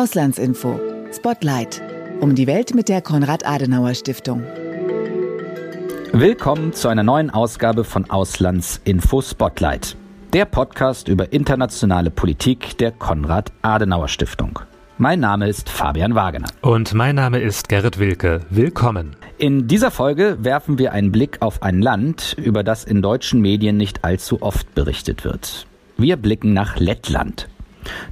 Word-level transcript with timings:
Auslandsinfo. 0.00 0.80
Spotlight. 1.12 1.82
Um 2.20 2.34
die 2.34 2.46
Welt 2.46 2.74
mit 2.74 2.88
der 2.88 3.02
Konrad-Adenauer-Stiftung. 3.02 4.42
Willkommen 6.14 6.72
zu 6.72 6.88
einer 6.88 7.02
neuen 7.02 7.28
Ausgabe 7.28 7.84
von 7.84 8.08
Auslandsinfo 8.08 9.20
Spotlight. 9.20 9.98
Der 10.32 10.46
Podcast 10.46 11.08
über 11.08 11.34
internationale 11.34 12.10
Politik 12.10 12.78
der 12.78 12.92
Konrad-Adenauer-Stiftung. 12.92 14.60
Mein 14.96 15.20
Name 15.20 15.46
ist 15.50 15.68
Fabian 15.68 16.14
Wagener. 16.14 16.48
Und 16.62 16.94
mein 16.94 17.16
Name 17.16 17.38
ist 17.40 17.68
Gerrit 17.68 17.98
Wilke. 17.98 18.40
Willkommen. 18.48 19.16
In 19.36 19.68
dieser 19.68 19.90
Folge 19.90 20.38
werfen 20.40 20.78
wir 20.78 20.92
einen 20.94 21.12
Blick 21.12 21.42
auf 21.42 21.62
ein 21.62 21.82
Land, 21.82 22.38
über 22.42 22.64
das 22.64 22.84
in 22.84 23.02
deutschen 23.02 23.42
Medien 23.42 23.76
nicht 23.76 24.02
allzu 24.02 24.40
oft 24.40 24.74
berichtet 24.74 25.26
wird. 25.26 25.66
Wir 25.98 26.16
blicken 26.16 26.54
nach 26.54 26.78
Lettland. 26.78 27.48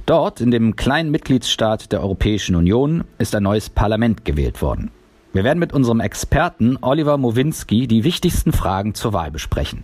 Dort, 0.05 0.41
in 0.41 0.51
dem 0.51 0.75
kleinen 0.75 1.11
Mitgliedsstaat 1.11 1.91
der 1.91 2.01
Europäischen 2.01 2.55
Union, 2.55 3.03
ist 3.17 3.35
ein 3.35 3.43
neues 3.43 3.69
Parlament 3.69 4.25
gewählt 4.25 4.61
worden. 4.61 4.91
Wir 5.31 5.43
werden 5.43 5.59
mit 5.59 5.73
unserem 5.73 5.99
Experten 5.99 6.77
Oliver 6.81 7.17
Mowinski 7.17 7.87
die 7.87 8.03
wichtigsten 8.03 8.51
Fragen 8.51 8.95
zur 8.95 9.13
Wahl 9.13 9.29
besprechen. 9.29 9.83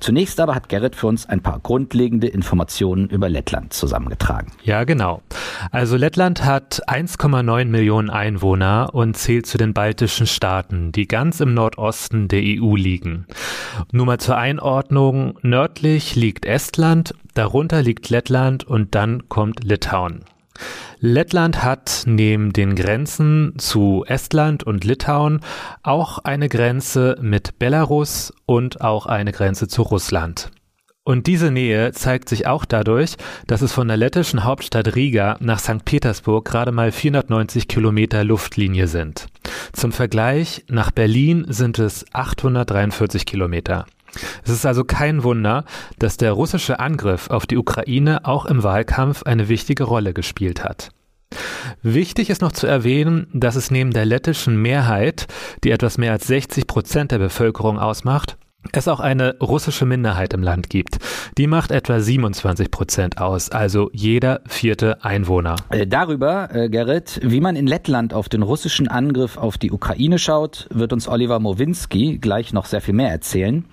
Zunächst 0.00 0.40
aber 0.40 0.54
hat 0.54 0.68
Gerrit 0.68 0.96
für 0.96 1.06
uns 1.06 1.26
ein 1.26 1.40
paar 1.40 1.60
grundlegende 1.60 2.26
Informationen 2.26 3.08
über 3.08 3.28
Lettland 3.28 3.72
zusammengetragen. 3.72 4.52
Ja, 4.64 4.84
genau. 4.84 5.22
Also 5.70 5.96
Lettland 5.96 6.44
hat 6.44 6.82
1,9 6.88 7.64
Millionen 7.66 8.10
Einwohner 8.10 8.90
und 8.92 9.16
zählt 9.16 9.46
zu 9.46 9.58
den 9.58 9.74
baltischen 9.74 10.26
Staaten, 10.26 10.92
die 10.92 11.08
ganz 11.08 11.40
im 11.40 11.54
Nordosten 11.54 12.28
der 12.28 12.42
EU 12.42 12.76
liegen. 12.76 13.26
Nur 13.92 14.06
mal 14.06 14.18
zur 14.18 14.36
Einordnung, 14.36 15.38
nördlich 15.42 16.16
liegt 16.16 16.46
Estland, 16.46 17.14
darunter 17.34 17.82
liegt 17.82 18.10
Lettland 18.10 18.64
und 18.64 18.94
dann 18.94 19.28
kommt 19.28 19.64
Litauen. 19.64 20.24
Lettland 21.00 21.62
hat 21.62 22.04
neben 22.06 22.52
den 22.52 22.76
Grenzen 22.76 23.54
zu 23.58 24.04
Estland 24.06 24.64
und 24.64 24.84
Litauen 24.84 25.40
auch 25.82 26.18
eine 26.18 26.48
Grenze 26.48 27.16
mit 27.20 27.58
Belarus 27.58 28.32
und 28.46 28.80
auch 28.80 29.06
eine 29.06 29.32
Grenze 29.32 29.68
zu 29.68 29.82
Russland. 29.82 30.50
Und 31.04 31.26
diese 31.26 31.50
Nähe 31.50 31.90
zeigt 31.92 32.28
sich 32.28 32.46
auch 32.46 32.64
dadurch, 32.64 33.16
dass 33.48 33.60
es 33.60 33.72
von 33.72 33.88
der 33.88 33.96
lettischen 33.96 34.44
Hauptstadt 34.44 34.94
Riga 34.94 35.36
nach 35.40 35.58
St. 35.58 35.84
Petersburg 35.84 36.44
gerade 36.44 36.70
mal 36.70 36.92
490 36.92 37.66
Kilometer 37.66 38.22
Luftlinie 38.22 38.86
sind. 38.86 39.26
Zum 39.72 39.90
Vergleich, 39.90 40.64
nach 40.68 40.92
Berlin 40.92 41.44
sind 41.48 41.80
es 41.80 42.06
843 42.12 43.26
Kilometer. 43.26 43.86
Es 44.44 44.50
ist 44.50 44.66
also 44.66 44.84
kein 44.84 45.24
Wunder, 45.24 45.64
dass 45.98 46.16
der 46.16 46.32
russische 46.32 46.80
Angriff 46.80 47.30
auf 47.30 47.46
die 47.46 47.56
Ukraine 47.56 48.24
auch 48.24 48.46
im 48.46 48.62
Wahlkampf 48.62 49.22
eine 49.22 49.48
wichtige 49.48 49.84
Rolle 49.84 50.12
gespielt 50.12 50.64
hat. 50.64 50.90
Wichtig 51.82 52.28
ist 52.28 52.42
noch 52.42 52.52
zu 52.52 52.66
erwähnen, 52.66 53.26
dass 53.32 53.56
es 53.56 53.70
neben 53.70 53.92
der 53.92 54.04
lettischen 54.04 54.60
Mehrheit, 54.60 55.26
die 55.64 55.70
etwas 55.70 55.96
mehr 55.96 56.12
als 56.12 56.26
60 56.26 56.66
Prozent 56.66 57.10
der 57.10 57.18
Bevölkerung 57.18 57.78
ausmacht, 57.78 58.36
es 58.70 58.88
auch 58.88 59.00
eine 59.00 59.36
russische 59.40 59.86
Minderheit 59.86 60.32
im 60.32 60.42
Land 60.42 60.70
gibt. 60.70 60.98
Die 61.36 61.46
macht 61.46 61.70
etwa 61.70 62.00
27 62.00 62.70
Prozent 62.70 63.18
aus, 63.18 63.50
also 63.50 63.90
jeder 63.92 64.40
vierte 64.46 65.04
Einwohner. 65.04 65.56
Äh, 65.70 65.86
darüber, 65.86 66.54
äh, 66.54 66.68
Gerrit, 66.68 67.20
wie 67.22 67.40
man 67.40 67.56
in 67.56 67.66
Lettland 67.66 68.14
auf 68.14 68.28
den 68.28 68.42
russischen 68.42 68.88
Angriff 68.88 69.36
auf 69.36 69.58
die 69.58 69.72
Ukraine 69.72 70.18
schaut, 70.18 70.68
wird 70.70 70.92
uns 70.92 71.08
Oliver 71.08 71.40
Mowinski 71.40 72.18
gleich 72.18 72.52
noch 72.52 72.66
sehr 72.66 72.80
viel 72.80 72.94
mehr 72.94 73.10
erzählen. 73.10 73.64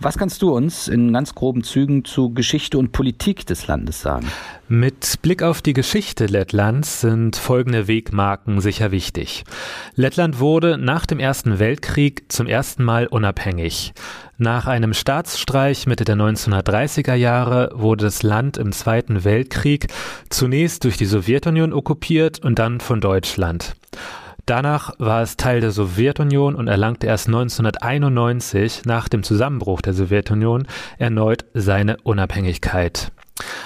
Was 0.00 0.18
kannst 0.18 0.42
du 0.42 0.54
uns 0.54 0.86
in 0.88 1.12
ganz 1.12 1.34
groben 1.34 1.62
Zügen 1.62 2.04
zu 2.04 2.34
Geschichte 2.34 2.78
und 2.78 2.92
Politik 2.92 3.46
des 3.46 3.66
Landes 3.66 4.02
sagen? 4.02 4.26
Mit 4.68 5.22
Blick 5.22 5.42
auf 5.42 5.62
die 5.62 5.72
Geschichte 5.72 6.26
Lettlands 6.26 7.00
sind 7.00 7.36
folgende 7.36 7.88
Wegmarken 7.88 8.60
sicher 8.60 8.90
wichtig. 8.90 9.44
Lettland 9.94 10.40
wurde 10.40 10.76
nach 10.76 11.06
dem 11.06 11.20
Ersten 11.20 11.58
Weltkrieg 11.58 12.24
zum 12.28 12.48
ersten 12.48 12.82
Mal 12.82 13.06
unabhängig. 13.06 13.94
Nach 14.38 14.66
einem 14.66 14.92
Staatsstreich 14.92 15.86
Mitte 15.86 16.04
der 16.04 16.16
1930er 16.16 17.14
Jahre 17.14 17.70
wurde 17.72 18.04
das 18.04 18.22
Land 18.22 18.58
im 18.58 18.70
Zweiten 18.72 19.24
Weltkrieg 19.24 19.86
zunächst 20.28 20.84
durch 20.84 20.98
die 20.98 21.06
Sowjetunion 21.06 21.72
okkupiert 21.72 22.44
und 22.44 22.58
dann 22.58 22.80
von 22.80 23.00
Deutschland. 23.00 23.76
Danach 24.44 24.92
war 24.98 25.22
es 25.22 25.38
Teil 25.38 25.62
der 25.62 25.70
Sowjetunion 25.70 26.54
und 26.54 26.68
erlangte 26.68 27.06
erst 27.06 27.28
1991 27.28 28.82
nach 28.84 29.08
dem 29.08 29.22
Zusammenbruch 29.22 29.80
der 29.80 29.94
Sowjetunion 29.94 30.66
erneut 30.98 31.46
seine 31.54 31.96
Unabhängigkeit. 32.02 33.12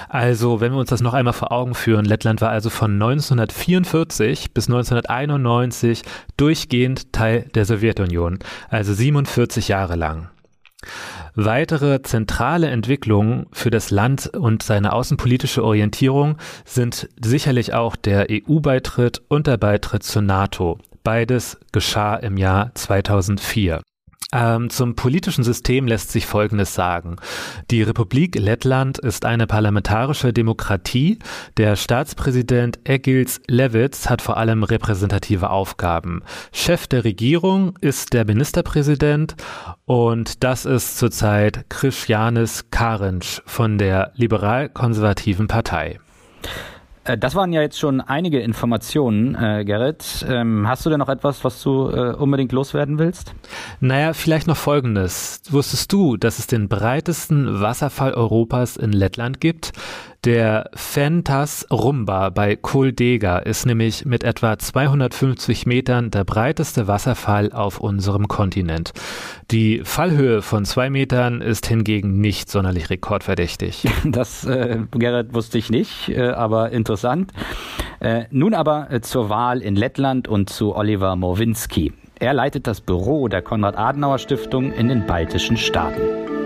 Also, 0.08 0.60
wenn 0.60 0.70
wir 0.70 0.78
uns 0.78 0.90
das 0.90 1.00
noch 1.00 1.14
einmal 1.14 1.34
vor 1.34 1.50
Augen 1.50 1.74
führen, 1.74 2.04
Lettland 2.04 2.40
war 2.40 2.50
also 2.50 2.70
von 2.70 2.92
1944 2.92 4.54
bis 4.54 4.68
1991 4.68 6.02
durchgehend 6.36 7.12
Teil 7.12 7.50
der 7.56 7.64
Sowjetunion, 7.64 8.38
also 8.68 8.94
47 8.94 9.66
Jahre 9.66 9.96
lang. 9.96 10.28
Weitere 11.34 12.02
zentrale 12.02 12.68
Entwicklungen 12.68 13.46
für 13.52 13.70
das 13.70 13.90
Land 13.90 14.28
und 14.28 14.62
seine 14.62 14.92
außenpolitische 14.92 15.62
Orientierung 15.62 16.36
sind 16.64 17.08
sicherlich 17.22 17.74
auch 17.74 17.96
der 17.96 18.26
EU-Beitritt 18.30 19.22
und 19.28 19.46
der 19.46 19.56
Beitritt 19.56 20.02
zur 20.02 20.22
NATO. 20.22 20.78
Beides 21.02 21.58
geschah 21.72 22.16
im 22.16 22.36
Jahr 22.36 22.72
2004. 22.74 23.80
Ähm, 24.32 24.70
zum 24.70 24.94
politischen 24.94 25.42
System 25.42 25.88
lässt 25.88 26.12
sich 26.12 26.24
Folgendes 26.24 26.74
sagen. 26.74 27.16
Die 27.70 27.82
Republik 27.82 28.38
Lettland 28.38 28.98
ist 28.98 29.24
eine 29.24 29.48
parlamentarische 29.48 30.32
Demokratie. 30.32 31.18
Der 31.56 31.74
Staatspräsident 31.74 32.78
Egils 32.84 33.40
Levits 33.48 34.08
hat 34.08 34.22
vor 34.22 34.36
allem 34.36 34.62
repräsentative 34.62 35.50
Aufgaben. 35.50 36.22
Chef 36.52 36.86
der 36.86 37.02
Regierung 37.02 37.76
ist 37.80 38.12
der 38.12 38.24
Ministerpräsident 38.24 39.34
und 39.84 40.44
das 40.44 40.64
ist 40.64 40.96
zurzeit 40.98 41.68
Christianis 41.68 42.70
Karinc 42.70 43.42
von 43.46 43.78
der 43.78 44.12
liberal-konservativen 44.14 45.48
Partei. 45.48 45.98
Äh, 47.10 47.18
das 47.18 47.34
waren 47.34 47.52
ja 47.52 47.60
jetzt 47.60 47.78
schon 47.78 48.00
einige 48.00 48.40
Informationen, 48.40 49.34
äh, 49.34 49.64
Gerrit. 49.64 50.24
Ähm, 50.28 50.68
hast 50.68 50.84
du 50.86 50.90
denn 50.90 50.98
noch 50.98 51.08
etwas, 51.08 51.44
was 51.44 51.62
du 51.62 51.88
äh, 51.90 52.14
unbedingt 52.14 52.52
loswerden 52.52 52.98
willst? 52.98 53.34
Naja, 53.80 54.12
vielleicht 54.12 54.46
noch 54.46 54.56
Folgendes. 54.56 55.42
Wusstest 55.50 55.92
du, 55.92 56.16
dass 56.16 56.38
es 56.38 56.46
den 56.46 56.68
breitesten 56.68 57.60
Wasserfall 57.60 58.14
Europas 58.14 58.76
in 58.76 58.92
Lettland 58.92 59.40
gibt? 59.40 59.72
Der 60.24 60.68
Fentas 60.74 61.66
Rumba 61.70 62.28
bei 62.28 62.54
Koldega 62.54 63.38
ist 63.38 63.64
nämlich 63.64 64.04
mit 64.04 64.22
etwa 64.22 64.58
250 64.58 65.64
Metern 65.64 66.10
der 66.10 66.24
breiteste 66.24 66.86
Wasserfall 66.86 67.52
auf 67.52 67.80
unserem 67.80 68.28
Kontinent. 68.28 68.92
Die 69.50 69.80
Fallhöhe 69.82 70.42
von 70.42 70.66
zwei 70.66 70.90
Metern 70.90 71.40
ist 71.40 71.66
hingegen 71.66 72.20
nicht 72.20 72.50
sonderlich 72.50 72.90
rekordverdächtig. 72.90 73.88
Das, 74.04 74.44
äh, 74.44 74.80
Gerrit, 74.90 75.32
wusste 75.32 75.56
ich 75.56 75.70
nicht, 75.70 76.10
äh, 76.10 76.30
aber 76.30 76.70
interessant. 76.70 77.32
Äh, 78.00 78.24
nun 78.30 78.54
aber 78.54 78.90
äh, 78.90 79.00
zur 79.00 79.30
Wahl 79.30 79.62
in 79.62 79.76
Lettland 79.76 80.28
und 80.28 80.50
zu 80.50 80.74
Oliver 80.74 81.16
Mowinski. 81.16 81.92
Er 82.18 82.34
leitet 82.34 82.66
das 82.66 82.82
Büro 82.82 83.28
der 83.28 83.40
Konrad-Adenauer-Stiftung 83.40 84.72
in 84.72 84.88
den 84.88 85.06
baltischen 85.06 85.56
Staaten. 85.56 86.39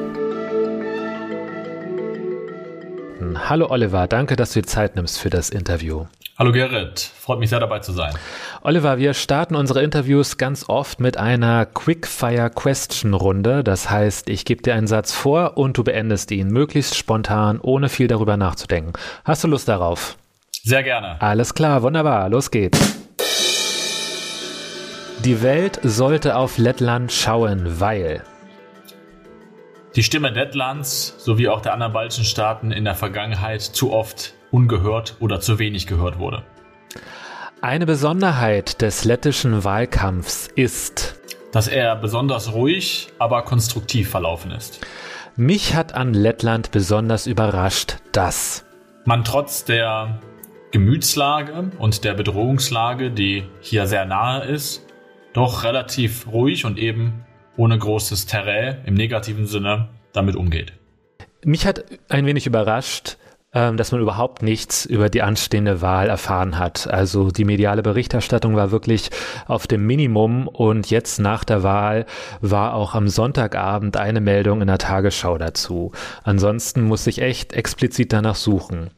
Hallo 3.37 3.71
Oliver, 3.71 4.07
danke, 4.07 4.37
dass 4.37 4.53
du 4.53 4.61
dir 4.61 4.67
Zeit 4.67 4.97
nimmst 4.97 5.19
für 5.19 5.31
das 5.31 5.51
Interview. 5.51 6.07
Hallo 6.37 6.51
Gerrit, 6.51 6.99
freut 6.99 7.39
mich 7.39 7.51
sehr 7.51 7.61
dabei 7.61 7.79
zu 7.79 7.93
sein. 7.93 8.13
Oliver, 8.63 8.99
wir 8.99 9.15
starten 9.15 9.55
unsere 9.55 9.83
Interviews 9.83 10.37
ganz 10.37 10.69
oft 10.69 10.99
mit 10.99 11.17
einer 11.17 11.65
Quickfire 11.65 12.51
Question 12.51 13.15
Runde. 13.15 13.63
Das 13.63 13.89
heißt, 13.89 14.29
ich 14.29 14.45
gebe 14.45 14.63
dir 14.63 14.75
einen 14.75 14.89
Satz 14.89 15.13
vor 15.13 15.57
und 15.57 15.79
du 15.79 15.85
beendest 15.85 16.33
ihn 16.33 16.49
möglichst 16.49 16.97
spontan, 16.97 17.61
ohne 17.61 17.89
viel 17.89 18.09
darüber 18.09 18.37
nachzudenken. 18.37 18.95
Hast 19.25 19.45
du 19.45 19.49
Lust 19.49 19.69
darauf? 19.69 20.17
Sehr 20.65 20.83
gerne. 20.83 21.21
Alles 21.21 21.55
klar, 21.55 21.83
wunderbar, 21.83 22.29
los 22.29 22.51
geht's. 22.51 22.97
Die 25.25 25.41
Welt 25.41 25.79
sollte 25.83 26.37
auf 26.37 26.59
Lettland 26.59 27.13
schauen, 27.13 27.81
weil 27.81 28.23
die 29.97 30.03
Stimme 30.03 30.31
Lettlands 30.31 31.15
sowie 31.19 31.49
auch 31.49 31.61
der 31.61 31.73
anderen 31.73 31.93
baltischen 31.93 32.25
Staaten 32.25 32.73
in 32.73 32.85
der 32.85 32.95
Vergangenheit 32.95 33.63
zu 33.63 33.93
oft 33.93 34.35
ungehört 34.51 35.17
oder 35.21 35.41
zu 35.41 35.59
wenig 35.59 35.87
gehört 35.87 36.19
wurde. 36.19 36.43
Eine 37.61 37.87
Besonderheit 37.87 38.83
des 38.83 39.05
lettischen 39.05 39.65
Wahlkampfs 39.65 40.49
ist, 40.55 41.21
dass 41.53 41.69
er 41.69 41.97
besonders 41.97 42.53
ruhig, 42.53 43.09
aber 43.19 43.43
konstruktiv 43.43 44.11
verlaufen 44.11 44.51
ist. 44.51 44.81
Mich 45.37 45.75
hat 45.75 45.95
an 45.95 46.13
Lettland 46.13 46.71
besonders 46.73 47.27
überrascht, 47.27 47.97
dass 48.13 48.65
man 49.05 49.25
trotz 49.25 49.65
der 49.65 50.21
Gemütslage 50.73 51.71
und 51.79 52.05
der 52.05 52.15
Bedrohungslage, 52.15 53.11
die 53.11 53.45
hier 53.61 53.87
sehr 53.87 54.07
nahe 54.07 54.45
ist, 54.45 54.87
doch 55.33 55.63
relativ 55.63 56.27
ruhig 56.27 56.65
und 56.65 56.79
eben 56.79 57.25
ohne 57.57 57.79
großes 57.79 58.27
Terrain 58.27 58.79
im 58.87 58.95
negativen 58.95 59.47
Sinne 59.47 59.89
damit 60.13 60.37
umgeht. 60.37 60.73
Mich 61.45 61.67
hat 61.67 61.85
ein 62.09 62.27
wenig 62.27 62.47
überrascht, 62.47 63.17
ähm, 63.55 63.77
dass 63.77 63.93
man 63.93 64.01
überhaupt 64.01 64.43
nichts 64.43 64.85
über 64.85 65.09
die 65.09 65.23
anstehende 65.23 65.81
Wahl 65.81 66.09
erfahren 66.09 66.59
hat. 66.59 66.89
Also 66.89 67.31
die 67.31 67.45
mediale 67.45 67.83
Berichterstattung 67.83 68.57
war 68.57 68.71
wirklich 68.71 69.11
auf 69.47 69.67
dem 69.67 69.87
Minimum 69.87 70.49
und 70.49 70.91
jetzt 70.91 71.19
nach 71.19 71.45
der 71.45 71.63
Wahl 71.63 72.07
war 72.41 72.75
auch 72.75 72.95
am 72.95 73.09
Sonntagabend 73.09 73.97
eine 73.97 74.21
Meldung 74.21 74.61
in 74.61 74.67
der 74.67 74.79
Tagesschau 74.79 75.39
dazu. 75.39 75.93
Ansonsten 76.23 76.83
muss 76.83 77.07
ich 77.07 77.23
echt 77.23 77.53
explizit 77.53 78.13
danach 78.13 78.37
suchen. 78.37 78.91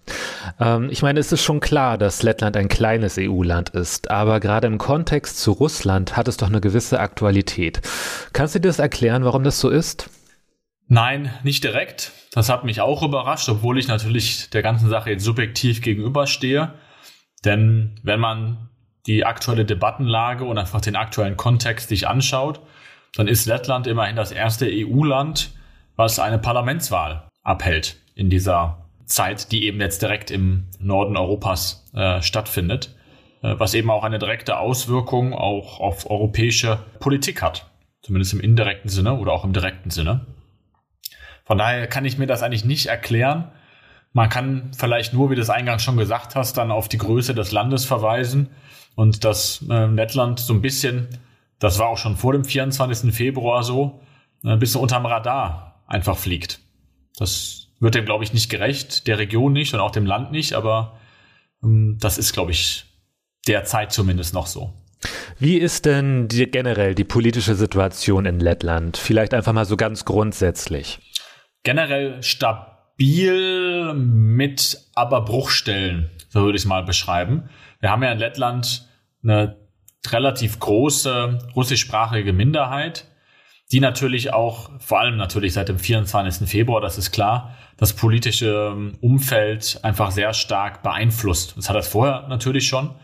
Ähm, 0.61 0.89
ich 0.91 1.03
meine, 1.03 1.21
es 1.21 1.33
ist 1.33 1.43
schon 1.43 1.61
klar, 1.61 1.99
dass 1.99 2.23
Lettland 2.23 2.57
ein 2.57 2.69
kleines 2.69 3.17
EU-Land 3.19 3.71
ist, 3.71 4.11
aber 4.11 4.41
gerade 4.41 4.67
im 4.67 4.79
Kontext 4.79 5.39
zu 5.39 5.53
Russland 5.53 6.17
hat 6.17 6.29
es 6.29 6.37
doch 6.37 6.49
eine 6.49 6.61
gewisse 6.61 7.01
Aktualität. 7.01 7.81
Kannst 8.33 8.55
du 8.55 8.61
dir 8.61 8.69
das 8.69 8.79
erklären, 8.79 9.25
warum 9.25 9.45
das 9.45 9.61
so 9.61 9.69
ist? 9.69 10.09
Nein, 10.89 11.33
nicht 11.43 11.65
direkt. 11.65 12.13
Das 12.33 12.49
hat 12.49 12.65
mich 12.65 12.81
auch 12.81 13.03
überrascht, 13.03 13.49
obwohl 13.49 13.79
ich 13.79 13.89
natürlich 13.89 14.51
der 14.51 14.63
ganzen 14.63 14.89
Sache 14.89 15.11
jetzt 15.11 15.25
subjektiv 15.25 15.83
gegenüberstehe. 15.83 16.75
Denn 17.45 17.99
wenn 18.03 18.21
man 18.21 18.69
die 19.07 19.25
aktuelle 19.25 19.65
Debattenlage 19.65 20.45
und 20.45 20.59
einfach 20.59 20.81
den 20.81 20.97
aktuellen 20.97 21.37
Kontext 21.37 21.89
sich 21.89 22.07
anschaut, 22.09 22.61
dann 23.15 23.29
ist 23.29 23.47
Lettland 23.47 23.87
immerhin 23.87 24.17
das 24.17 24.31
erste 24.33 24.67
EU-Land, 24.69 25.53
was 25.97 26.19
eine 26.19 26.39
Parlamentswahl 26.39 27.29
abhält 27.43 27.97
in 28.15 28.31
dieser 28.31 28.87
Zeit, 29.07 29.53
die 29.53 29.65
eben 29.65 29.81
jetzt 29.81 30.03
direkt 30.03 30.31
im 30.31 30.67
Norden 30.79 31.17
Europas 31.17 31.89
äh, 31.95 32.21
stattfindet, 32.21 32.95
äh, 33.43 33.55
was 33.59 33.75
eben 33.75 33.91
auch 33.91 34.05
eine 34.05 34.19
direkte 34.19 34.59
Auswirkung 34.59 35.33
auch 35.33 35.81
auf 35.81 36.11
europäische 36.11 36.79
Politik 36.99 37.43
hat, 37.43 37.71
zumindest 38.03 38.35
im 38.35 38.41
indirekten 38.41 38.91
Sinne 38.91 39.17
oder 39.17 39.33
auch 39.33 39.45
im 39.45 39.53
direkten 39.53 39.91
Sinne. 39.91 40.27
Von 41.47 41.59
daher 41.59 41.87
kann 41.87 42.05
ich 42.05 42.19
mir 42.19 42.27
das 42.27 42.43
eigentlich 42.43 42.65
nicht 42.65 42.87
erklären. 42.87 43.53
Man 44.13 44.29
kann 44.29 44.73
vielleicht 44.77 45.15
nur, 45.15 45.31
wie 45.31 45.37
du 45.37 45.43
es 45.43 45.51
eingangs 45.51 45.83
schon 45.83 45.97
gesagt 45.97 46.35
hast, 46.35 46.57
dann 46.57 46.73
auf 46.73 46.89
die 46.89 46.99
Größe 46.99 47.35
des 47.35 47.53
Landes 47.53 47.85
verweisen 47.85 48.51
und 48.97 49.25
dass 49.25 49.65
äh, 49.71 49.87
Lettland 49.87 50.41
so 50.41 50.53
ein 50.53 50.61
bisschen, 50.61 51.07
das 51.61 51.79
war 51.79 51.89
auch 51.89 51.99
schon 51.99 52.17
vor 52.17 52.33
dem 52.33 52.45
24. 52.45 53.15
Februar 53.15 53.63
so, 53.63 54.01
äh, 54.43 54.51
ein 54.51 54.59
bisschen 54.59 54.81
unterm 54.81 55.07
Radar 55.07 55.85
einfach 55.87 56.19
fliegt. 56.19 56.61
Das 57.17 57.69
wird 57.79 57.95
dem, 57.95 58.07
glaube 58.07 58.25
ich, 58.25 58.33
nicht 58.33 58.51
gerecht, 58.51 59.07
der 59.07 59.19
Region 59.19 59.53
nicht 59.53 59.73
und 59.73 59.81
auch 59.81 59.93
dem 59.93 60.07
Land 60.07 60.33
nicht, 60.33 60.55
aber 60.55 60.99
ähm, 61.63 61.99
das 62.01 62.19
ist, 62.19 62.33
glaube 62.33 62.51
ich, 62.51 62.87
derzeit 63.47 63.93
zumindest 63.93 64.35
noch 64.35 64.49
so. 64.49 64.73
Wie 65.39 65.59
ist 65.59 65.85
denn 65.85 66.27
die, 66.27 66.51
generell 66.51 66.97
die 66.97 67.05
politische 67.05 67.55
Situation 67.55 68.25
in 68.25 68.41
Lettland? 68.41 68.97
Vielleicht 68.97 69.35
einfach 69.35 69.53
mal 69.53 69.67
so 69.67 69.77
ganz 69.77 70.05
grundsätzlich 70.05 70.99
generell 71.67 72.23
stabil 72.23 73.93
mit 73.93 74.79
aber 74.95 75.23
Bruchstellen, 75.23 76.11
so 76.29 76.43
würde 76.43 76.55
ich 76.55 76.63
es 76.63 76.69
mal 76.69 76.85
beschreiben. 76.85 77.51
Wir 77.81 77.91
haben 77.91 78.05
ja 78.05 78.13
in 78.13 78.21
Lettland 78.21 78.89
eine 79.25 79.57
relativ 80.09 80.61
große 80.61 81.51
russischsprachige 81.57 82.33
Minderheit, 82.33 83.09
die 83.73 83.81
natürlich 83.81 84.33
auch, 84.33 84.71
vor 84.79 85.01
allem 85.01 85.17
natürlich 85.17 85.55
seit 85.55 85.69
dem 85.69 85.81
24. 85.81 86.49
Februar, 86.49 86.81
das 86.81 86.99
ist 86.99 87.11
klar, 87.11 87.57
das 87.77 87.95
politische 87.95 88.93
Umfeld 89.01 89.81
einfach 89.83 90.13
sehr 90.13 90.35
stark 90.35 90.85
beeinflusst. 90.85 91.57
Das 91.57 91.69
hat 91.69 91.75
das 91.75 91.89
vorher 91.89 92.29
natürlich 92.29 92.69
schon, 92.69 92.95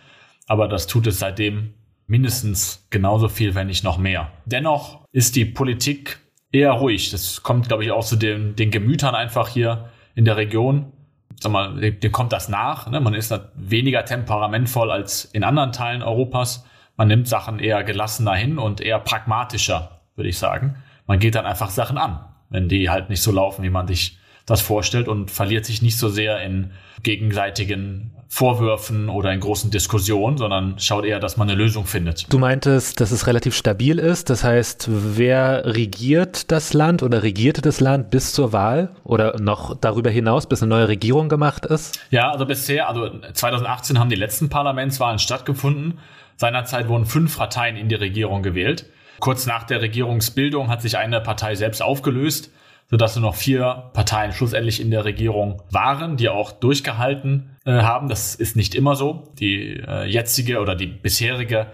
aber 0.47 0.69
das 0.69 0.87
tut 0.87 1.09
es 1.09 1.19
seitdem 1.19 1.75
mindestens 2.07 2.87
genauso 2.91 3.29
viel, 3.29 3.57
wenn 3.57 3.67
nicht 3.67 3.83
noch 3.83 3.99
mehr. 3.99 4.31
Dennoch 4.45 5.05
ist 5.11 5.35
die 5.35 5.47
Politik 5.47 6.22
eher 6.53 6.73
ruhig. 6.73 7.11
Das 7.11 7.43
kommt, 7.43 7.69
glaube 7.69 7.85
ich, 7.85 7.91
auch 7.91 8.05
zu 8.05 8.17
den, 8.17 8.55
den 8.55 8.71
Gemütern 8.71 9.15
einfach 9.15 9.49
hier 9.49 9.89
in 10.15 10.25
der 10.25 10.37
Region. 10.37 10.93
Sag 11.41 11.51
mal, 11.51 11.91
dem 11.91 12.13
kommt 12.13 12.33
das 12.33 12.49
nach. 12.49 12.89
Ne? 12.89 13.01
Man 13.01 13.15
ist 13.15 13.35
weniger 13.55 14.05
temperamentvoll 14.05 14.91
als 14.93 15.25
in 15.25 15.43
anderen 15.43 15.73
Teilen 15.73 16.03
Europas. 16.03 16.65
Man 16.97 17.09
nimmt 17.09 17.27
Sachen 17.27 17.59
eher 17.59 17.83
gelassener 17.83 18.35
hin 18.35 18.59
und 18.59 18.81
eher 18.81 19.01
pragmatischer, 19.01 20.03
würde 20.15 20.29
ich 20.29 20.39
sagen. 20.39 20.77
Man 21.07 21.19
geht 21.19 21.35
dann 21.35 21.47
einfach 21.47 21.71
Sachen 21.71 21.99
an, 21.99 22.21
wenn 22.51 22.69
die 22.69 22.91
halt 22.91 23.09
nicht 23.09 23.23
so 23.23 23.33
laufen, 23.33 23.65
wie 23.65 23.71
man 23.71 23.89
sich 23.89 24.19
das 24.47 24.61
vorstellt 24.61 25.09
und 25.09 25.31
verliert 25.31 25.65
sich 25.65 25.83
nicht 25.83 25.97
so 25.97 26.09
sehr 26.09 26.43
in 26.43 26.73
gegenseitigen 27.03 28.12
Vorwürfen 28.35 29.11
oder 29.11 29.31
in 29.31 29.41
großen 29.41 29.71
Diskussionen, 29.71 30.39
sondern 30.39 30.79
schaut 30.79 31.05
eher, 31.05 31.21
dass 31.21 31.37
man 31.37 31.51
eine 31.51 31.55
Lösung 31.55 31.85
findet. 31.85 32.33
Du 32.33 32.39
meintest, 32.39 32.99
dass 32.99 33.11
es 33.11 33.27
relativ 33.27 33.55
stabil 33.55 33.99
ist. 33.99 34.31
Das 34.31 34.43
heißt, 34.43 34.89
wer 34.89 35.67
regiert 35.67 36.51
das 36.51 36.73
Land 36.73 37.03
oder 37.03 37.23
regierte 37.23 37.61
das 37.61 37.81
Land 37.81 38.09
bis 38.11 38.33
zur 38.33 38.55
Wahl 38.55 38.89
oder 39.05 39.39
noch 39.39 39.77
darüber 39.79 40.09
hinaus, 40.09 40.47
bis 40.47 40.63
eine 40.63 40.71
neue 40.71 40.89
Regierung 40.89 41.29
gemacht 41.29 41.67
ist? 41.67 42.01
Ja, 42.09 42.31
also 42.31 42.47
bisher, 42.47 42.89
also 42.89 43.11
2018 43.35 43.99
haben 43.99 44.09
die 44.09 44.17
letzten 44.17 44.49
Parlamentswahlen 44.49 45.19
stattgefunden. 45.19 45.99
Seinerzeit 46.37 46.89
wurden 46.89 47.05
fünf 47.05 47.37
Parteien 47.37 47.77
in 47.77 47.91
die 47.91 47.97
Regierung 47.97 48.43
gewählt. 48.43 48.87
Kurz 49.21 49.45
nach 49.45 49.65
der 49.65 49.83
Regierungsbildung 49.83 50.71
hat 50.71 50.81
sich 50.81 50.97
eine 50.97 51.21
Partei 51.21 51.55
selbst 51.55 51.83
aufgelöst 51.83 52.51
sodass 52.93 53.17
nur 53.17 53.23
noch 53.23 53.35
vier 53.35 53.91
Parteien 53.95 54.33
schlussendlich 54.33 54.79
in 54.79 54.91
der 54.91 55.07
Regierung 55.07 55.63
waren, 55.71 56.19
die 56.19 56.29
auch 56.29 56.53
durchgehalten 56.53 57.57
äh, 57.65 57.73
haben. 57.73 58.07
Das 58.07 58.35
ist 58.35 58.55
nicht 58.55 58.75
immer 58.75 58.97
so. 58.97 59.33
Die 59.41 59.83
äh, 59.89 60.05
jetzige 60.05 60.61
oder 60.61 60.77
die 60.77 60.89
bisherige 60.89 61.69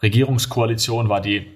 Regierungskoalition 0.00 1.08
war 1.08 1.20
die 1.20 1.48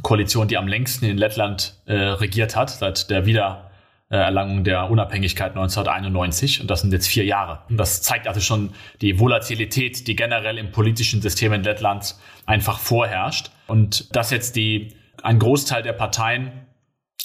Koalition, 0.00 0.48
die 0.48 0.56
am 0.56 0.68
längsten 0.68 1.04
in 1.04 1.18
Lettland 1.18 1.82
äh, 1.84 1.96
regiert 1.96 2.56
hat, 2.56 2.70
seit 2.70 3.10
der 3.10 3.26
Wiedererlangung 3.26 4.64
der 4.64 4.90
Unabhängigkeit 4.90 5.50
1991. 5.50 6.62
Und 6.62 6.70
das 6.70 6.80
sind 6.80 6.94
jetzt 6.94 7.08
vier 7.08 7.26
Jahre. 7.26 7.60
Und 7.68 7.76
das 7.76 8.00
zeigt 8.00 8.26
also 8.26 8.40
schon 8.40 8.70
die 9.02 9.20
Volatilität, 9.20 10.08
die 10.08 10.16
generell 10.16 10.56
im 10.56 10.72
politischen 10.72 11.20
System 11.20 11.52
in 11.52 11.62
Lettland 11.62 12.14
einfach 12.46 12.78
vorherrscht. 12.78 13.50
Und 13.66 14.16
dass 14.16 14.30
jetzt 14.30 14.56
die, 14.56 14.94
ein 15.22 15.38
Großteil 15.38 15.82
der 15.82 15.92
Parteien 15.92 16.65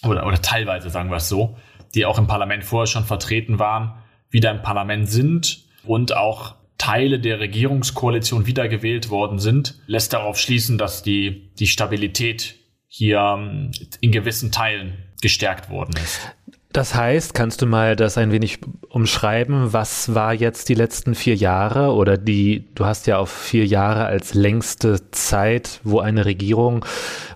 oder, 0.06 0.26
oder 0.26 0.42
teilweise 0.42 0.90
sagen 0.90 1.10
wir 1.10 1.18
es 1.18 1.30
so, 1.30 1.58
die 1.96 2.06
auch 2.06 2.18
im 2.18 2.28
Parlament 2.28 2.64
vorher 2.64 2.88
schon 2.88 3.04
vertreten 3.04 3.60
waren, 3.60 3.96
wieder 4.30 4.52
im 4.52 4.62
Parlament 4.62 5.10
sind 5.10 5.66
und 5.84 6.16
auch 6.16 6.56
Teile 6.78 7.20
der 7.20 7.40
Regierungskoalition 7.40 8.48
wiedergewählt 8.48 9.10
worden 9.10 9.38
sind, 9.38 9.80
lässt 9.86 10.14
darauf 10.14 10.40
schließen, 10.40 10.78
dass 10.78 11.04
die, 11.04 11.52
die 11.60 11.68
Stabilität 11.68 12.56
hier 12.88 13.20
ähm, 13.20 13.72
in 14.00 14.12
gewissen 14.12 14.52
Teilen 14.52 14.98
gestärkt 15.22 15.70
worden 15.70 15.94
ist. 15.98 16.36
Das 16.74 16.96
heißt, 16.96 17.34
kannst 17.34 17.62
du 17.62 17.66
mal 17.66 17.98
das 17.98 18.18
ein 18.18 18.32
wenig 18.32 18.60
umschreiben? 18.88 19.74
Was 19.74 20.16
war 20.16 20.34
jetzt 20.34 20.70
die 20.70 20.74
letzten 20.74 21.16
vier 21.16 21.36
Jahre 21.36 21.94
oder 21.94 22.18
die, 22.18 22.66
du 22.76 22.86
hast 22.86 23.08
ja 23.08 23.18
auf 23.18 23.30
vier 23.30 23.66
Jahre 23.66 24.06
als 24.06 24.34
längste 24.34 25.12
Zeit, 25.12 25.82
wo 25.84 26.00
eine 26.00 26.26
Regierung 26.26 26.86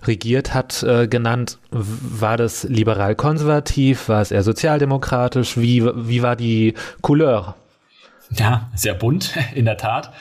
regiert 0.06 0.54
hat, 0.54 0.82
äh, 0.82 1.06
genannt. 1.06 1.58
War 1.70 2.38
das 2.38 2.64
liberal-konservativ? 2.64 4.08
War 4.08 4.22
es 4.22 4.30
eher 4.30 4.42
sozialdemokratisch? 4.42 5.58
Wie, 5.58 5.84
wie 5.84 6.22
war 6.22 6.36
die 6.36 6.72
Couleur? 7.02 7.56
Ja, 8.30 8.70
sehr 8.74 8.94
bunt, 8.94 9.36
in 9.54 9.66
der 9.66 9.76
Tat. 9.76 10.14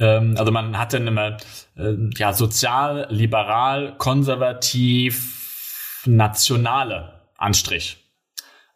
Ähm, 0.00 0.34
also 0.36 0.50
man 0.50 0.76
hatte 0.76 0.96
immer, 0.96 1.36
äh, 1.76 1.94
ja, 2.16 2.32
sozial, 2.32 3.06
liberal, 3.10 3.94
konservativ, 3.96 6.02
nationale 6.04 7.12
Anstrich. 7.36 8.05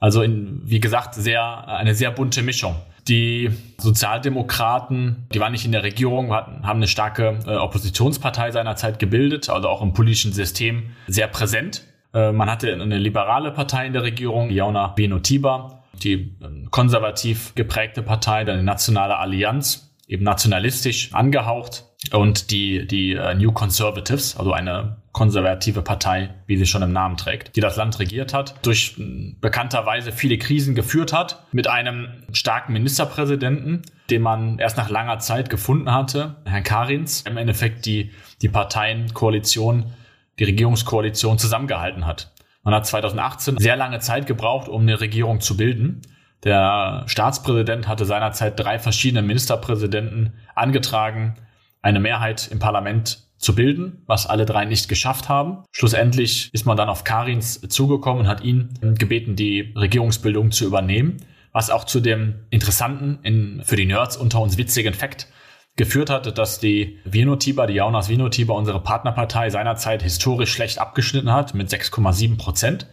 Also 0.01 0.23
in, 0.23 0.63
wie 0.65 0.81
gesagt, 0.81 1.15
sehr, 1.15 1.69
eine 1.69 1.95
sehr 1.95 2.11
bunte 2.11 2.43
Mischung. 2.43 2.75
Die 3.07 3.51
Sozialdemokraten, 3.79 5.27
die 5.33 5.41
waren 5.41 5.53
nicht 5.53 5.65
in 5.67 5.73
der 5.73 5.83
Regierung, 5.83 6.33
hatten, 6.33 6.67
haben 6.67 6.79
eine 6.79 6.89
starke 6.89 7.39
äh, 7.47 7.57
Oppositionspartei 7.57 8.51
seinerzeit 8.51 8.99
gebildet, 8.99 9.51
also 9.51 9.69
auch 9.69 9.83
im 9.83 9.93
politischen 9.93 10.33
System 10.33 10.91
sehr 11.07 11.29
präsent. 11.29 11.85
Äh, 12.15 12.33
man 12.33 12.51
hatte 12.51 12.73
eine 12.73 12.99
liberale 12.99 13.53
Partei 13.53 13.87
in 13.87 13.93
der 13.93 14.03
Regierung, 14.03 14.51
Jauna 14.51 14.89
Benotiba, 14.89 15.85
die 16.03 16.15
äh, 16.15 16.67
konservativ 16.71 17.55
geprägte 17.55 18.03
Partei, 18.03 18.45
dann 18.45 18.59
die 18.59 18.65
Nationale 18.65 19.19
Allianz, 19.19 19.90
eben 20.11 20.25
nationalistisch 20.25 21.15
angehaucht 21.15 21.85
und 22.13 22.51
die, 22.51 22.87
die 22.87 23.17
uh, 23.17 23.33
New 23.35 23.53
Conservatives, 23.53 24.37
also 24.37 24.53
eine 24.53 24.97
konservative 25.13 25.83
Partei, 25.83 26.31
wie 26.47 26.57
sie 26.57 26.67
schon 26.67 26.83
im 26.83 26.93
Namen 26.93 27.17
trägt, 27.17 27.55
die 27.55 27.61
das 27.61 27.77
Land 27.77 27.99
regiert 28.01 28.35
hat, 28.35 28.55
durch 28.67 28.97
bekannterweise 29.41 30.11
viele 30.11 30.39
Krisen 30.39 30.75
geführt 30.75 31.13
hat, 31.13 31.45
mit 31.53 31.69
einem 31.69 32.09
starken 32.33 32.73
Ministerpräsidenten, 32.73 33.83
den 34.09 34.23
man 34.23 34.59
erst 34.59 34.77
nach 34.77 34.91
langer 34.91 35.21
Zeit 35.21 35.49
gefunden 35.49 35.93
hatte, 35.93 36.37
Herrn 36.45 36.65
Karins, 36.65 37.23
im 37.23 37.37
Endeffekt 37.37 37.87
die, 37.87 38.11
die 38.43 38.49
Parteienkoalition, 38.49 39.93
die 40.39 40.45
Regierungskoalition 40.45 41.39
zusammengehalten 41.39 42.07
hat. 42.07 42.33
Man 42.63 42.75
hat 42.75 42.87
2018 42.87 43.59
sehr 43.59 43.77
lange 43.77 44.01
Zeit 44.01 44.27
gebraucht, 44.27 44.69
um 44.69 44.83
eine 44.83 45.01
Regierung 45.01 45.41
zu 45.41 45.57
bilden. 45.57 46.03
Der 46.45 47.05
Staatspräsident 47.07 47.87
hatte 47.87 48.05
seinerzeit 48.05 48.59
drei 48.59 48.79
verschiedene 48.79 49.23
Ministerpräsidenten 49.23 50.33
angetragen, 50.55 51.35
eine 51.83 52.01
Mehrheit 52.01 52.49
im 52.51 52.59
Parlament 52.59 53.25
zu 53.37 53.55
bilden, 53.55 54.03
was 54.07 54.27
alle 54.27 54.47
drei 54.47 54.67
nicht 54.67 54.89
geschafft 54.89 55.29
haben. 55.29 55.65
Schlussendlich 55.73 56.51
ist 56.53 56.67
man 56.67 56.77
dann 56.77 56.89
auf 56.91 57.05
Karins 57.05 57.61
zugekommen 57.61 58.23
und 58.23 58.29
hat 58.29 58.43
ihn 58.43 58.79
gebeten, 58.99 59.35
die 59.35 59.73
Regierungsbildung 59.77 60.51
zu 60.51 60.67
übernehmen. 60.67 61.19
was 61.53 61.71
auch 61.71 61.83
zu 61.83 61.99
dem 61.99 62.47
interessanten, 62.51 63.19
in, 63.25 63.63
für 63.65 63.75
die 63.75 63.87
Nerds 63.87 64.17
unter 64.17 64.41
uns 64.41 64.57
witzigen 64.57 64.95
Fakt 64.95 65.27
geführt 65.75 66.09
hat, 66.09 66.39
dass 66.39 66.61
die 66.61 67.01
Vinotiba, 67.05 67.67
die 67.67 67.75
Jaunas 67.75 68.09
Vinotiba, 68.09 68.55
unsere 68.55 68.81
Partnerpartei 68.81 69.51
seinerzeit 69.51 70.03
historisch 70.03 70.53
schlecht 70.53 70.79
abgeschnitten 70.79 71.33
hat 71.33 71.55
mit 71.55 71.69
6,7 71.69 72.37
Prozent. 72.39 72.87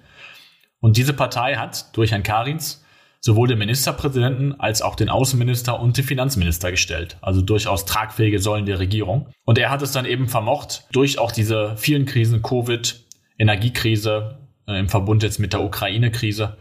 Und 0.80 0.98
diese 0.98 1.14
Partei 1.14 1.58
hat 1.58 1.96
durch 1.96 2.12
Herrn 2.12 2.24
Karins 2.24 2.84
sowohl 3.20 3.48
den 3.48 3.60
Ministerpräsidenten 3.60 4.60
als 4.60 4.82
auch 4.82 4.96
den 4.96 5.10
Außenminister 5.10 5.80
und 5.80 5.98
den 5.98 6.06
Finanzminister 6.06 6.72
gestellt. 6.72 7.18
Also 7.22 7.42
durchaus 7.42 7.86
tragfähige 7.86 8.40
Säulen 8.40 8.66
der 8.66 8.80
Regierung. 8.80 9.30
Und 9.46 9.58
er 9.58 9.70
hat 9.70 9.82
es 9.82 9.92
dann 9.92 10.06
eben 10.06 10.28
vermocht, 10.28 10.86
durch 10.92 11.20
auch 11.20 11.32
diese 11.32 11.76
vielen 11.78 12.06
Krisen, 12.06 12.42
Covid, 12.42 13.04
Energiekrise, 13.38 14.38
äh, 14.68 14.80
im 14.80 14.90
Verbund 14.90 15.24
jetzt 15.24 15.40
mit 15.40 15.54
der 15.54 15.64
Ukraine-Krise, 15.64 16.58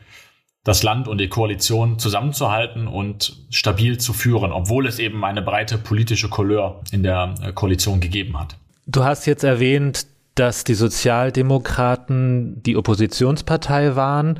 das 0.65 0.83
Land 0.83 1.07
und 1.07 1.19
die 1.19 1.29
Koalition 1.29 1.99
zusammenzuhalten 1.99 2.89
und 2.89 3.37
stabil 3.51 3.99
zu 3.99 4.13
führen, 4.13 4.51
obwohl 4.51 4.87
es 4.87 4.99
eben 4.99 5.25
eine 5.25 5.43
breite 5.43 5.79
politische 5.79 6.29
Couleur 6.29 6.81
in 6.91 7.03
der 7.03 7.35
äh, 7.43 7.53
Koalition 7.53 8.01
gegeben 8.01 8.39
hat. 8.39 8.57
Du 8.87 9.05
hast 9.05 9.27
jetzt 9.27 9.45
erwähnt, 9.45 10.07
dass 10.37 10.64
die 10.64 10.75
Sozialdemokraten 10.75 12.62
die 12.62 12.76
Oppositionspartei 12.76 13.97
waren. 13.97 14.38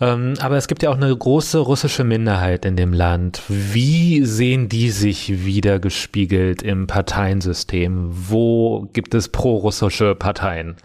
Ähm, 0.00 0.34
aber 0.40 0.56
es 0.56 0.68
gibt 0.68 0.82
ja 0.82 0.90
auch 0.90 0.96
eine 0.96 1.14
große 1.14 1.58
russische 1.58 2.04
Minderheit 2.04 2.64
in 2.64 2.76
dem 2.76 2.92
Land. 2.92 3.42
Wie 3.48 4.24
sehen 4.24 4.68
die 4.68 4.90
sich 4.90 5.44
wieder 5.44 5.80
gespiegelt 5.80 6.62
im 6.62 6.86
Parteiensystem? 6.86 8.08
Wo 8.10 8.88
gibt 8.92 9.14
es 9.14 9.28
pro-russische 9.28 10.14
Parteien? 10.14 10.76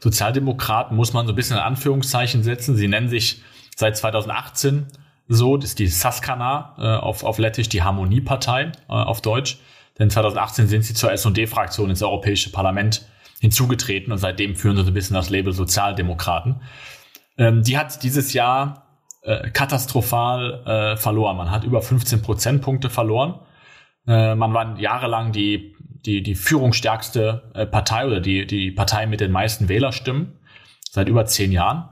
Sozialdemokraten 0.00 0.96
muss 0.96 1.12
man 1.12 1.26
so 1.26 1.32
ein 1.32 1.36
bisschen 1.36 1.58
in 1.58 1.62
Anführungszeichen 1.62 2.42
setzen. 2.42 2.74
Sie 2.76 2.88
nennen 2.88 3.08
sich 3.08 3.42
seit 3.76 3.96
2018 3.96 4.86
so, 5.28 5.56
das 5.56 5.70
ist 5.70 5.78
die 5.78 5.88
Saskana 5.88 6.74
äh, 6.78 6.82
auf, 6.82 7.24
auf 7.24 7.38
Lettisch, 7.38 7.68
die 7.68 7.82
Harmoniepartei 7.82 8.72
äh, 8.88 8.92
auf 8.92 9.20
Deutsch. 9.20 9.58
Denn 9.98 10.10
2018 10.10 10.68
sind 10.68 10.82
sie 10.82 10.94
zur 10.94 11.12
S&D-Fraktion 11.12 11.90
ins 11.90 12.02
Europäische 12.02 12.50
Parlament 12.50 13.06
hinzugetreten 13.40 14.12
und 14.12 14.18
seitdem 14.18 14.54
führen 14.56 14.76
sie 14.76 14.82
so 14.82 14.90
ein 14.90 14.94
bisschen 14.94 15.14
das 15.14 15.30
Label 15.30 15.52
Sozialdemokraten. 15.52 16.62
Ähm, 17.38 17.62
die 17.62 17.76
hat 17.76 18.02
dieses 18.02 18.32
Jahr 18.32 18.86
äh, 19.22 19.50
katastrophal 19.50 20.62
äh, 20.66 20.96
verloren. 20.96 21.36
Man 21.36 21.50
hat 21.50 21.64
über 21.64 21.82
15 21.82 22.22
Prozentpunkte 22.22 22.90
verloren. 22.90 23.40
Äh, 24.06 24.34
man 24.34 24.54
war 24.54 24.78
jahrelang 24.78 25.32
die, 25.32 25.74
die, 26.04 26.22
die 26.22 26.34
führungsstärkste 26.34 27.50
äh, 27.54 27.66
Partei 27.66 28.06
oder 28.06 28.20
die, 28.20 28.46
die 28.46 28.70
Partei 28.70 29.06
mit 29.06 29.20
den 29.20 29.32
meisten 29.32 29.68
Wählerstimmen 29.68 30.38
seit 30.90 31.08
über 31.08 31.26
zehn 31.26 31.52
Jahren. 31.52 31.88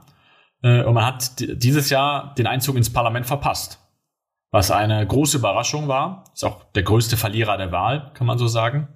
Äh, 0.63 0.83
und 0.83 0.93
man 0.93 1.05
hat 1.05 1.33
dieses 1.37 1.89
Jahr 1.89 2.33
den 2.35 2.47
Einzug 2.47 2.75
ins 2.75 2.91
Parlament 2.91 3.25
verpasst. 3.25 3.79
Was 4.51 4.71
eine 4.71 5.05
große 5.05 5.37
Überraschung 5.37 5.87
war. 5.87 6.23
Ist 6.33 6.45
auch 6.45 6.63
der 6.73 6.83
größte 6.83 7.17
Verlierer 7.17 7.57
der 7.57 7.71
Wahl, 7.71 8.11
kann 8.13 8.25
man 8.25 8.37
so 8.37 8.47
sagen. 8.47 8.87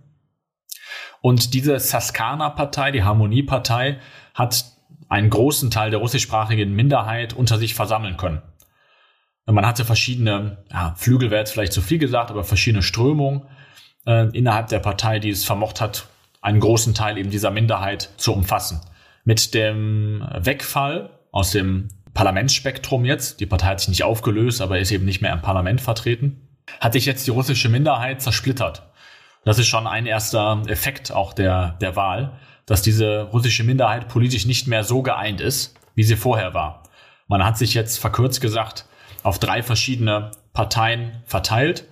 Und 1.22 1.54
diese 1.54 1.80
Saskana-Partei, 1.80 2.92
die 2.92 3.04
Harmoniepartei, 3.04 4.00
hat 4.34 4.66
einen 5.10 5.30
großen 5.30 5.72
Teil 5.72 5.90
der 5.90 6.00
russischsprachigen 6.00 6.74
Minderheit 6.74 7.34
unter 7.34 7.58
sich 7.58 7.74
versammeln 7.74 8.18
können. 8.18 8.42
Man 9.46 9.66
hatte 9.66 9.84
verschiedene, 9.84 10.64
ja, 10.72 10.94
Flügel 10.96 11.32
wäre 11.32 11.42
jetzt 11.42 11.52
vielleicht 11.52 11.74
zu 11.74 11.82
viel 11.82 11.98
gesagt, 11.98 12.30
aber 12.30 12.44
verschiedene 12.44 12.84
Strömungen 12.84 13.48
äh, 14.06 14.30
innerhalb 14.38 14.68
der 14.68 14.80
Partei, 14.80 15.20
die 15.20 15.32
es 15.32 15.44
vermocht 15.44 15.82
hat, 15.82 16.08
einen 16.42 16.60
großen 16.60 16.94
Teil 16.94 17.18
eben 17.18 17.32
dieser 17.32 17.52
Minderheit 17.52 18.12
zu 18.18 18.32
umfassen. 18.34 18.82
Mit 19.26 19.54
dem 19.54 20.24
Wegfall 20.38 21.10
aus 21.32 21.52
dem 21.52 21.90
Parlamentsspektrum 22.14 23.06
jetzt, 23.06 23.40
die 23.40 23.46
Partei 23.46 23.68
hat 23.68 23.80
sich 23.80 23.90
nicht 23.90 24.04
aufgelöst, 24.04 24.62
aber 24.62 24.80
ist 24.80 24.92
eben 24.92 25.06
nicht 25.06 25.22
mehr 25.22 25.34
im 25.34 25.42
Parlament 25.42 25.82
vertreten, 25.82 26.48
hat 26.80 26.94
sich 26.94 27.06
jetzt 27.06 27.26
die 27.28 27.32
russische 27.32 27.70
Minderheit 27.70 28.22
zersplittert. 28.22 28.89
Das 29.50 29.58
ist 29.58 29.66
schon 29.66 29.88
ein 29.88 30.06
erster 30.06 30.62
Effekt 30.68 31.12
auch 31.12 31.34
der, 31.34 31.72
der 31.82 31.96
Wahl, 31.96 32.34
dass 32.68 32.84
diese 32.84 33.24
russische 33.24 33.64
Minderheit 33.64 34.08
politisch 34.08 34.46
nicht 34.46 34.68
mehr 34.68 34.84
so 34.84 35.02
geeint 35.02 35.42
ist, 35.42 35.76
wie 35.96 36.04
sie 36.04 36.18
vorher 36.18 36.54
war. 36.54 36.84
Man 37.28 37.44
hat 37.44 37.58
sich 37.58 37.74
jetzt 37.74 37.98
verkürzt 37.98 38.42
gesagt 38.42 38.86
auf 39.24 39.40
drei 39.40 39.64
verschiedene 39.64 40.30
Parteien 40.54 41.24
verteilt, 41.26 41.88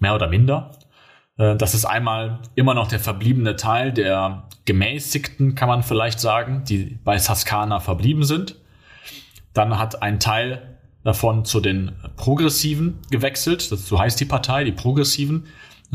mehr 0.00 0.16
oder 0.16 0.26
minder. 0.26 0.72
Äh, 1.38 1.54
das 1.54 1.74
ist 1.76 1.84
einmal 1.84 2.40
immer 2.56 2.74
noch 2.74 2.88
der 2.88 2.98
verbliebene 2.98 3.54
Teil 3.54 3.92
der 3.92 4.48
gemäßigten, 4.64 5.54
kann 5.54 5.68
man 5.68 5.84
vielleicht 5.84 6.18
sagen, 6.18 6.64
die 6.64 6.98
bei 7.04 7.18
Saskana 7.18 7.78
verblieben 7.78 8.24
sind. 8.24 8.56
Dann 9.52 9.78
hat 9.78 10.02
ein 10.02 10.18
Teil 10.18 10.80
davon 11.04 11.44
zu 11.44 11.60
den 11.60 11.92
Progressiven 12.16 12.98
gewechselt, 13.12 13.70
das, 13.70 13.86
so 13.86 13.96
heißt 13.96 14.18
die 14.18 14.24
Partei, 14.24 14.64
die 14.64 14.72
Progressiven 14.72 15.46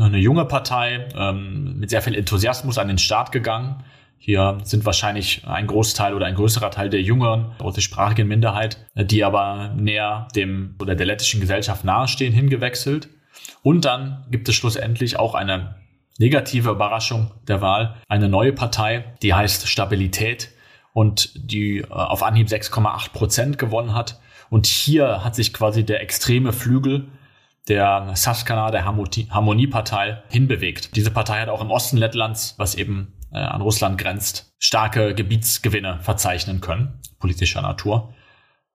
eine 0.06 0.18
junge 0.18 0.44
Partei 0.44 1.08
ähm, 1.16 1.78
mit 1.78 1.90
sehr 1.90 2.02
viel 2.02 2.14
Enthusiasmus 2.14 2.78
an 2.78 2.88
den 2.88 2.98
Start 2.98 3.32
gegangen. 3.32 3.82
Hier 4.18 4.58
sind 4.62 4.84
wahrscheinlich 4.84 5.42
ein 5.46 5.66
Großteil 5.66 6.14
oder 6.14 6.26
ein 6.26 6.36
größerer 6.36 6.70
Teil 6.70 6.90
der 6.90 7.02
jüngeren 7.02 7.52
russischsprachigen 7.60 8.28
Minderheit, 8.28 8.78
die 8.94 9.24
aber 9.24 9.74
näher 9.76 10.28
dem 10.36 10.76
oder 10.80 10.94
der 10.94 11.06
lettischen 11.06 11.40
Gesellschaft 11.40 11.84
nahestehen, 11.84 12.32
hingewechselt. 12.32 13.08
Und 13.62 13.84
dann 13.84 14.24
gibt 14.30 14.48
es 14.48 14.54
schlussendlich 14.54 15.18
auch 15.18 15.34
eine 15.34 15.76
negative 16.18 16.70
Überraschung 16.70 17.32
der 17.48 17.60
Wahl, 17.62 17.96
eine 18.08 18.28
neue 18.28 18.52
Partei, 18.52 19.04
die 19.22 19.34
heißt 19.34 19.66
Stabilität 19.66 20.50
und 20.92 21.32
die 21.34 21.78
äh, 21.78 21.86
auf 21.88 22.22
Anhieb 22.22 22.48
6,8 22.48 23.12
Prozent 23.12 23.58
gewonnen 23.58 23.94
hat. 23.94 24.20
Und 24.50 24.66
hier 24.66 25.24
hat 25.24 25.34
sich 25.34 25.52
quasi 25.52 25.84
der 25.84 26.02
extreme 26.02 26.52
Flügel 26.52 27.08
der 27.68 28.10
Saskana, 28.14 28.70
der 28.70 28.84
Harmoniepartei, 28.84 30.22
hinbewegt. 30.28 30.96
Diese 30.96 31.10
Partei 31.10 31.40
hat 31.40 31.48
auch 31.48 31.62
im 31.62 31.70
Osten 31.70 31.96
Lettlands, 31.96 32.54
was 32.58 32.74
eben 32.74 33.14
äh, 33.32 33.38
an 33.38 33.62
Russland 33.62 33.98
grenzt, 33.98 34.52
starke 34.58 35.14
Gebietsgewinne 35.14 36.00
verzeichnen 36.00 36.60
können, 36.60 37.00
politischer 37.18 37.62
Natur, 37.62 38.14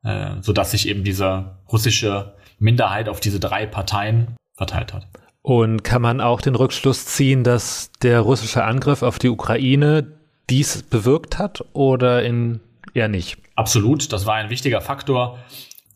äh, 0.03 0.31
sodass 0.41 0.71
sich 0.71 0.87
eben 0.87 1.03
diese 1.03 1.57
russische 1.71 2.35
Minderheit 2.59 3.09
auf 3.09 3.19
diese 3.19 3.39
drei 3.39 3.65
Parteien 3.65 4.35
verteilt 4.55 4.93
hat. 4.93 5.07
Und 5.41 5.83
kann 5.83 6.01
man 6.01 6.19
auch 6.19 6.41
den 6.41 6.55
Rückschluss 6.55 7.05
ziehen, 7.05 7.43
dass 7.43 7.91
der 8.01 8.21
russische 8.21 8.63
Angriff 8.63 9.01
auf 9.01 9.19
die 9.19 9.29
Ukraine 9.29 10.17
dies 10.49 10.83
bewirkt 10.83 11.39
hat 11.39 11.63
oder 11.73 12.23
in 12.23 12.59
eher 12.93 13.07
nicht? 13.07 13.37
Absolut, 13.55 14.11
das 14.11 14.25
war 14.25 14.35
ein 14.35 14.49
wichtiger 14.49 14.81
Faktor. 14.81 15.39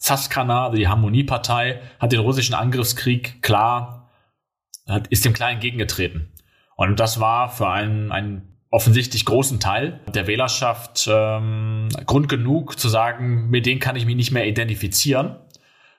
Saskana, 0.02 0.72
die 0.72 0.88
Harmoniepartei, 0.88 1.80
hat 2.00 2.12
den 2.12 2.22
russischen 2.22 2.56
Angriffskrieg 2.56 3.44
klar, 3.44 4.10
hat, 4.88 5.08
ist 5.08 5.24
dem 5.24 5.34
klar 5.34 5.52
entgegengetreten. 5.52 6.32
Und 6.76 7.00
das 7.00 7.20
war 7.20 7.50
für 7.50 7.70
einen, 7.70 8.12
einen 8.12 8.58
offensichtlich 8.72 9.26
großen 9.26 9.60
Teil 9.60 10.00
der 10.12 10.26
Wählerschaft 10.26 11.08
ähm, 11.08 11.90
Grund 12.08 12.30
genug 12.30 12.80
zu 12.80 12.90
sagen, 12.90 13.52
mit 13.52 13.68
denen 13.68 13.80
kann 13.80 13.96
ich 13.96 14.08
mich 14.08 14.16
nicht 14.16 14.32
mehr 14.32 14.48
identifizieren 14.48 15.36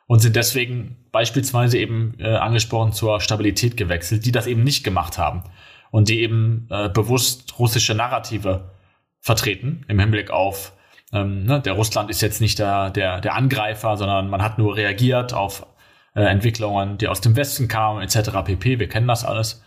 und 0.09 0.19
sind 0.19 0.35
deswegen 0.35 0.97
beispielsweise 1.13 1.79
eben 1.79 2.17
äh, 2.19 2.35
angesprochen 2.35 2.93
zur 2.93 3.21
Stabilität 3.21 3.77
gewechselt, 3.77 4.27
die 4.27 4.33
das 4.33 4.49
eben 4.49 4.65
nicht 4.65 4.83
gemacht 4.83 5.17
haben 5.17 5.45
und 5.93 6.09
die 6.09 6.23
eben 6.23 6.67
äh, 6.71 6.89
bewusst 6.89 7.57
russische 7.61 7.95
Narrative 7.95 8.73
vertreten 9.21 9.85
im 9.87 10.01
Hinblick 10.01 10.33
auf 10.33 10.73
ähm, 11.13 11.45
ne, 11.45 11.61
der 11.61 11.75
Russland 11.75 12.11
ist 12.11 12.23
jetzt 12.23 12.41
nicht 12.41 12.59
der, 12.59 12.91
der, 12.91 13.21
der 13.21 13.35
Angreifer, 13.35 13.97
sondern 13.97 14.31
man 14.31 14.43
hat 14.43 14.59
nur 14.59 14.77
reagiert 14.77 15.35
auf 15.35 15.67
äh, 16.15 16.23
Entwicklungen, 16.23 16.99
die 16.99 17.09
aus 17.09 17.21
dem 17.21 17.37
Westen 17.37 17.69
kamen, 17.69 18.03
etc. 18.03 18.31
pp. 18.45 18.79
Wir 18.79 18.89
kennen 18.89 19.09
das 19.09 19.25
alles. 19.25 19.63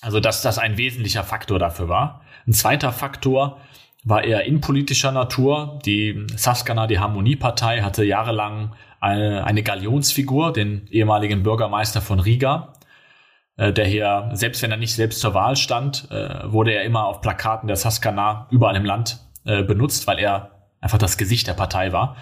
Also, 0.00 0.20
dass 0.20 0.42
das 0.42 0.58
ein 0.58 0.78
wesentlicher 0.78 1.24
Faktor 1.24 1.58
dafür 1.58 1.88
war. 1.88 2.22
Ein 2.46 2.52
zweiter 2.52 2.92
Faktor 2.92 3.60
war 4.04 4.22
eher 4.22 4.44
innenpolitischer 4.44 5.10
Natur. 5.10 5.80
Die 5.84 6.24
Saskana, 6.36 6.86
die 6.86 7.00
Harmoniepartei, 7.00 7.82
hatte 7.82 8.04
jahrelang 8.04 8.74
eine, 9.00 9.44
eine 9.44 9.62
Galionsfigur, 9.64 10.52
den 10.52 10.86
ehemaligen 10.88 11.42
Bürgermeister 11.42 12.00
von 12.00 12.20
Riga, 12.20 12.74
äh, 13.56 13.72
der 13.72 13.86
hier, 13.86 14.30
selbst 14.34 14.62
wenn 14.62 14.70
er 14.70 14.76
nicht 14.76 14.94
selbst 14.94 15.20
zur 15.20 15.34
Wahl 15.34 15.56
stand, 15.56 16.08
äh, 16.12 16.50
wurde 16.50 16.72
er 16.72 16.84
immer 16.84 17.06
auf 17.06 17.20
Plakaten 17.20 17.66
der 17.66 17.76
Saskana 17.76 18.46
überall 18.50 18.76
im 18.76 18.84
Land 18.84 19.27
äh, 19.48 19.62
benutzt, 19.62 20.06
weil 20.06 20.18
er 20.18 20.68
einfach 20.80 20.98
das 20.98 21.16
Gesicht 21.16 21.46
der 21.46 21.54
Partei 21.54 21.92
war. 21.92 22.16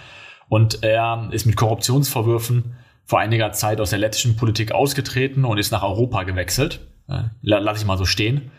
Und 0.48 0.84
er 0.84 1.28
ist 1.32 1.44
mit 1.44 1.56
Korruptionsvorwürfen 1.56 2.76
vor 3.04 3.18
einiger 3.18 3.50
Zeit 3.52 3.80
aus 3.80 3.90
der 3.90 3.98
lettischen 3.98 4.36
Politik 4.36 4.70
ausgetreten 4.72 5.44
und 5.44 5.58
ist 5.58 5.72
nach 5.72 5.82
Europa 5.82 6.22
gewechselt. 6.22 6.80
Äh, 7.08 7.24
lass 7.42 7.80
ich 7.80 7.86
mal 7.86 7.98
so 7.98 8.04
stehen. 8.04 8.52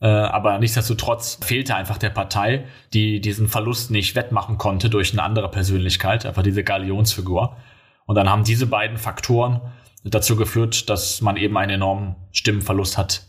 Äh, 0.00 0.08
aber 0.08 0.58
nichtsdestotrotz 0.58 1.38
fehlte 1.42 1.76
einfach 1.76 1.96
der 1.96 2.10
Partei, 2.10 2.64
die 2.92 3.20
diesen 3.20 3.46
Verlust 3.46 3.92
nicht 3.92 4.16
wettmachen 4.16 4.58
konnte 4.58 4.90
durch 4.90 5.12
eine 5.12 5.22
andere 5.22 5.48
Persönlichkeit, 5.48 6.26
einfach 6.26 6.42
diese 6.42 6.64
Galionsfigur. 6.64 7.56
Und 8.06 8.16
dann 8.16 8.28
haben 8.28 8.42
diese 8.42 8.66
beiden 8.66 8.96
Faktoren 8.96 9.60
dazu 10.04 10.34
geführt, 10.34 10.90
dass 10.90 11.20
man 11.20 11.36
eben 11.36 11.56
einen 11.56 11.72
enormen 11.72 12.16
Stimmenverlust 12.32 12.98
hat 12.98 13.22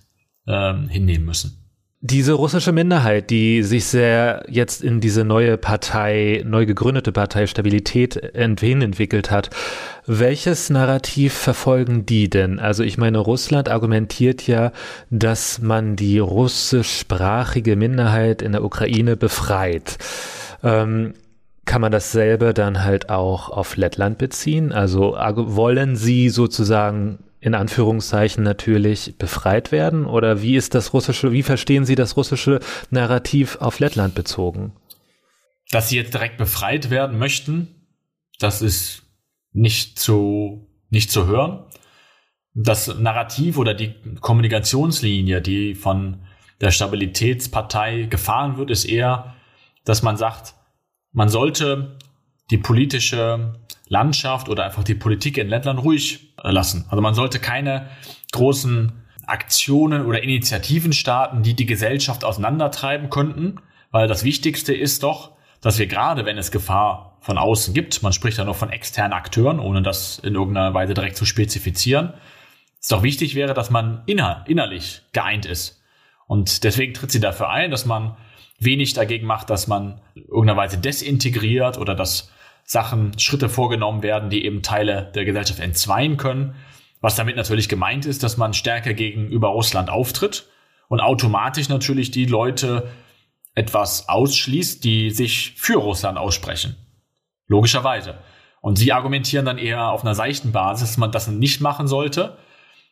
äh, 0.47 0.73
hinnehmen 0.87 1.25
müssen. 1.25 1.58
Diese 2.01 2.31
russische 2.31 2.71
Minderheit, 2.71 3.29
die 3.29 3.61
sich 3.61 3.83
sehr 3.83 4.45
jetzt 4.47 4.81
in 4.81 5.01
diese 5.01 5.25
neue 5.25 5.57
Partei, 5.57 6.43
neu 6.45 6.65
gegründete 6.65 7.11
Partei 7.11 7.45
Stabilität 7.45 8.15
entwickelt 8.15 9.31
hat, 9.31 9.49
welches 10.05 10.69
Narrativ 10.69 11.33
verfolgen 11.33 12.05
die 12.05 12.29
denn? 12.29 12.57
Also 12.57 12.83
ich 12.83 12.97
meine, 12.97 13.17
Russland 13.17 13.67
argumentiert 13.67 14.47
ja, 14.47 14.71
dass 15.09 15.59
man 15.61 15.97
die 15.97 16.19
russischsprachige 16.19 17.75
Minderheit 17.75 18.41
in 18.41 18.53
der 18.53 18.63
Ukraine 18.63 19.17
befreit. 19.17 19.97
Ähm, 20.63 21.15
kann 21.65 21.81
man 21.81 21.91
dasselbe 21.91 22.53
dann 22.53 22.85
halt 22.85 23.09
auch 23.09 23.49
auf 23.49 23.75
Lettland 23.75 24.17
beziehen? 24.17 24.71
Also 24.71 25.17
wollen 25.17 25.97
sie 25.97 26.29
sozusagen 26.29 27.19
in 27.41 27.55
Anführungszeichen 27.55 28.43
natürlich 28.43 29.17
befreit 29.17 29.71
werden? 29.71 30.05
Oder 30.05 30.41
wie 30.41 30.55
ist 30.55 30.75
das 30.75 30.93
russische, 30.93 31.31
wie 31.31 31.43
verstehen 31.43 31.85
Sie 31.85 31.95
das 31.95 32.17
russische 32.17 32.59
Narrativ 32.89 33.57
auf 33.61 33.79
Lettland 33.79 34.15
bezogen? 34.15 34.73
Dass 35.71 35.89
sie 35.89 35.97
jetzt 35.97 36.13
direkt 36.13 36.37
befreit 36.37 36.89
werden 36.89 37.17
möchten, 37.19 37.67
das 38.39 38.61
ist 38.61 39.03
nicht 39.51 39.99
zu, 39.99 40.67
nicht 40.89 41.11
zu 41.11 41.27
hören. 41.27 41.65
Das 42.53 42.87
Narrativ 42.99 43.57
oder 43.57 43.73
die 43.73 43.93
Kommunikationslinie, 44.19 45.41
die 45.41 45.75
von 45.75 46.25
der 46.59 46.71
Stabilitätspartei 46.71 48.07
gefahren 48.09 48.57
wird, 48.57 48.71
ist 48.71 48.85
eher, 48.85 49.35
dass 49.85 50.01
man 50.01 50.17
sagt, 50.17 50.55
man 51.11 51.29
sollte 51.29 51.97
die 52.51 52.57
politische 52.57 53.59
Landschaft 53.89 54.47
oder 54.47 54.65
einfach 54.65 54.83
die 54.83 54.95
Politik 54.95 55.37
in 55.37 55.49
Lettland 55.49 55.83
ruhig 55.83 56.33
lassen. 56.41 56.85
Also 56.89 57.01
man 57.01 57.15
sollte 57.15 57.39
keine 57.39 57.89
großen 58.31 58.91
Aktionen 59.25 60.05
oder 60.05 60.23
Initiativen 60.23 60.93
starten, 60.93 61.43
die 61.43 61.55
die 61.55 61.65
Gesellschaft 61.65 62.23
auseinandertreiben 62.23 63.09
könnten, 63.09 63.59
weil 63.91 64.07
das 64.07 64.23
Wichtigste 64.23 64.73
ist 64.73 65.03
doch, 65.03 65.31
dass 65.61 65.77
wir 65.77 65.87
gerade, 65.87 66.25
wenn 66.25 66.37
es 66.37 66.51
Gefahr 66.51 67.17
von 67.21 67.37
außen 67.37 67.73
gibt, 67.73 68.01
man 68.01 68.13
spricht 68.13 68.37
ja 68.37 68.45
noch 68.45 68.55
von 68.55 68.69
externen 68.69 69.13
Akteuren, 69.13 69.59
ohne 69.59 69.81
das 69.81 70.19
in 70.19 70.35
irgendeiner 70.35 70.73
Weise 70.73 70.93
direkt 70.93 71.17
zu 71.17 71.25
spezifizieren, 71.25 72.13
es 72.79 72.87
doch 72.87 73.03
wichtig 73.03 73.35
wäre, 73.35 73.53
dass 73.53 73.69
man 73.69 74.03
inner, 74.05 74.45
innerlich 74.47 75.01
geeint 75.11 75.45
ist. 75.45 75.83
Und 76.27 76.63
deswegen 76.63 76.93
tritt 76.93 77.11
sie 77.11 77.19
dafür 77.19 77.49
ein, 77.49 77.71
dass 77.71 77.85
man 77.85 78.15
wenig 78.59 78.93
dagegen 78.93 79.27
macht, 79.27 79.49
dass 79.49 79.67
man 79.67 79.99
irgendeiner 80.15 80.57
Weise 80.57 80.77
desintegriert 80.77 81.77
oder 81.77 81.95
dass 81.95 82.31
Sachen, 82.69 83.17
Schritte 83.17 83.49
vorgenommen 83.49 84.03
werden, 84.03 84.29
die 84.29 84.45
eben 84.45 84.61
Teile 84.61 85.11
der 85.15 85.25
Gesellschaft 85.25 85.59
entzweien 85.59 86.17
können. 86.17 86.53
Was 87.01 87.15
damit 87.15 87.35
natürlich 87.35 87.67
gemeint 87.67 88.05
ist, 88.05 88.21
dass 88.21 88.37
man 88.37 88.53
stärker 88.53 88.93
gegenüber 88.93 89.47
Russland 89.47 89.89
auftritt 89.89 90.45
und 90.87 90.99
automatisch 90.99 91.67
natürlich 91.67 92.11
die 92.11 92.25
Leute 92.25 92.91
etwas 93.55 94.07
ausschließt, 94.07 94.83
die 94.83 95.09
sich 95.09 95.55
für 95.57 95.77
Russland 95.77 96.19
aussprechen. 96.19 96.75
Logischerweise. 97.47 98.19
Und 98.61 98.77
sie 98.77 98.93
argumentieren 98.93 99.45
dann 99.45 99.57
eher 99.57 99.89
auf 99.89 100.03
einer 100.03 100.13
seichten 100.13 100.51
Basis, 100.51 100.89
dass 100.89 100.97
man 100.97 101.11
das 101.11 101.27
nicht 101.27 101.61
machen 101.61 101.87
sollte. 101.87 102.37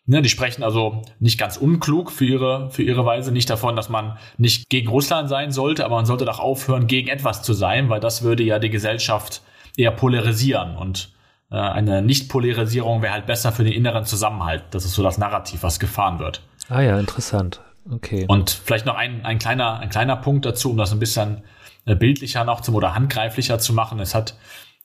Ne, 0.08 0.24
die 0.24 0.30
sprechen 0.30 0.64
also 0.64 1.04
nicht 1.20 1.38
ganz 1.38 1.56
unklug 1.56 2.12
für 2.12 2.26
ihre, 2.26 2.72
für 2.72 2.82
ihre 2.82 3.06
Weise, 3.06 3.32
nicht 3.32 3.50
davon, 3.52 3.76
dass 3.76 3.90
man 3.90 4.18
nicht 4.40 4.70
gegen 4.70 4.88
Russland 4.88 5.30
sein 5.30 5.52
sollte, 5.52 5.86
aber 5.86 5.98
man 5.98 6.08
sollte 6.08 6.26
doch 6.26 6.40
aufhören, 6.40 6.88
gegen 6.88 7.10
etwas 7.10 7.44
zu 7.44 7.54
sein, 7.54 7.90
weil 7.90 8.00
das 8.00 8.24
würde 8.24 8.42
ja 8.42 8.58
die 8.58 8.72
Gesellschaft 8.72 9.44
eher 9.78 9.92
polarisieren 9.92 10.76
und 10.76 11.14
äh, 11.50 11.56
eine 11.56 12.02
Nicht-Polarisierung 12.02 13.02
wäre 13.02 13.14
halt 13.14 13.26
besser 13.26 13.54
für 13.54 13.64
den 13.64 13.74
inneren 13.74 14.04
Zusammenhalt. 14.06 14.64
Das 14.72 14.84
ist 14.84 14.94
so 14.94 15.04
das 15.04 15.18
Narrativ, 15.18 15.64
was 15.64 15.80
gefahren 15.80 16.20
wird. 16.20 16.42
Ah 16.68 16.82
ja, 16.82 17.00
interessant. 17.00 17.62
Okay. 17.90 18.26
Und 18.28 18.50
vielleicht 18.50 18.86
noch 18.86 18.96
ein, 18.96 19.24
ein, 19.26 19.40
kleiner, 19.40 19.80
ein 19.80 19.90
kleiner 19.90 20.18
Punkt 20.18 20.46
dazu, 20.46 20.70
um 20.70 20.78
das 20.78 20.92
ein 20.92 21.00
bisschen 21.00 21.44
äh, 21.86 21.96
bildlicher 21.96 22.44
noch 22.44 22.62
zum 22.62 22.76
oder 22.76 22.94
handgreiflicher 22.96 23.60
zu 23.60 23.72
machen. 23.72 24.00
Es 24.00 24.14
hat 24.14 24.36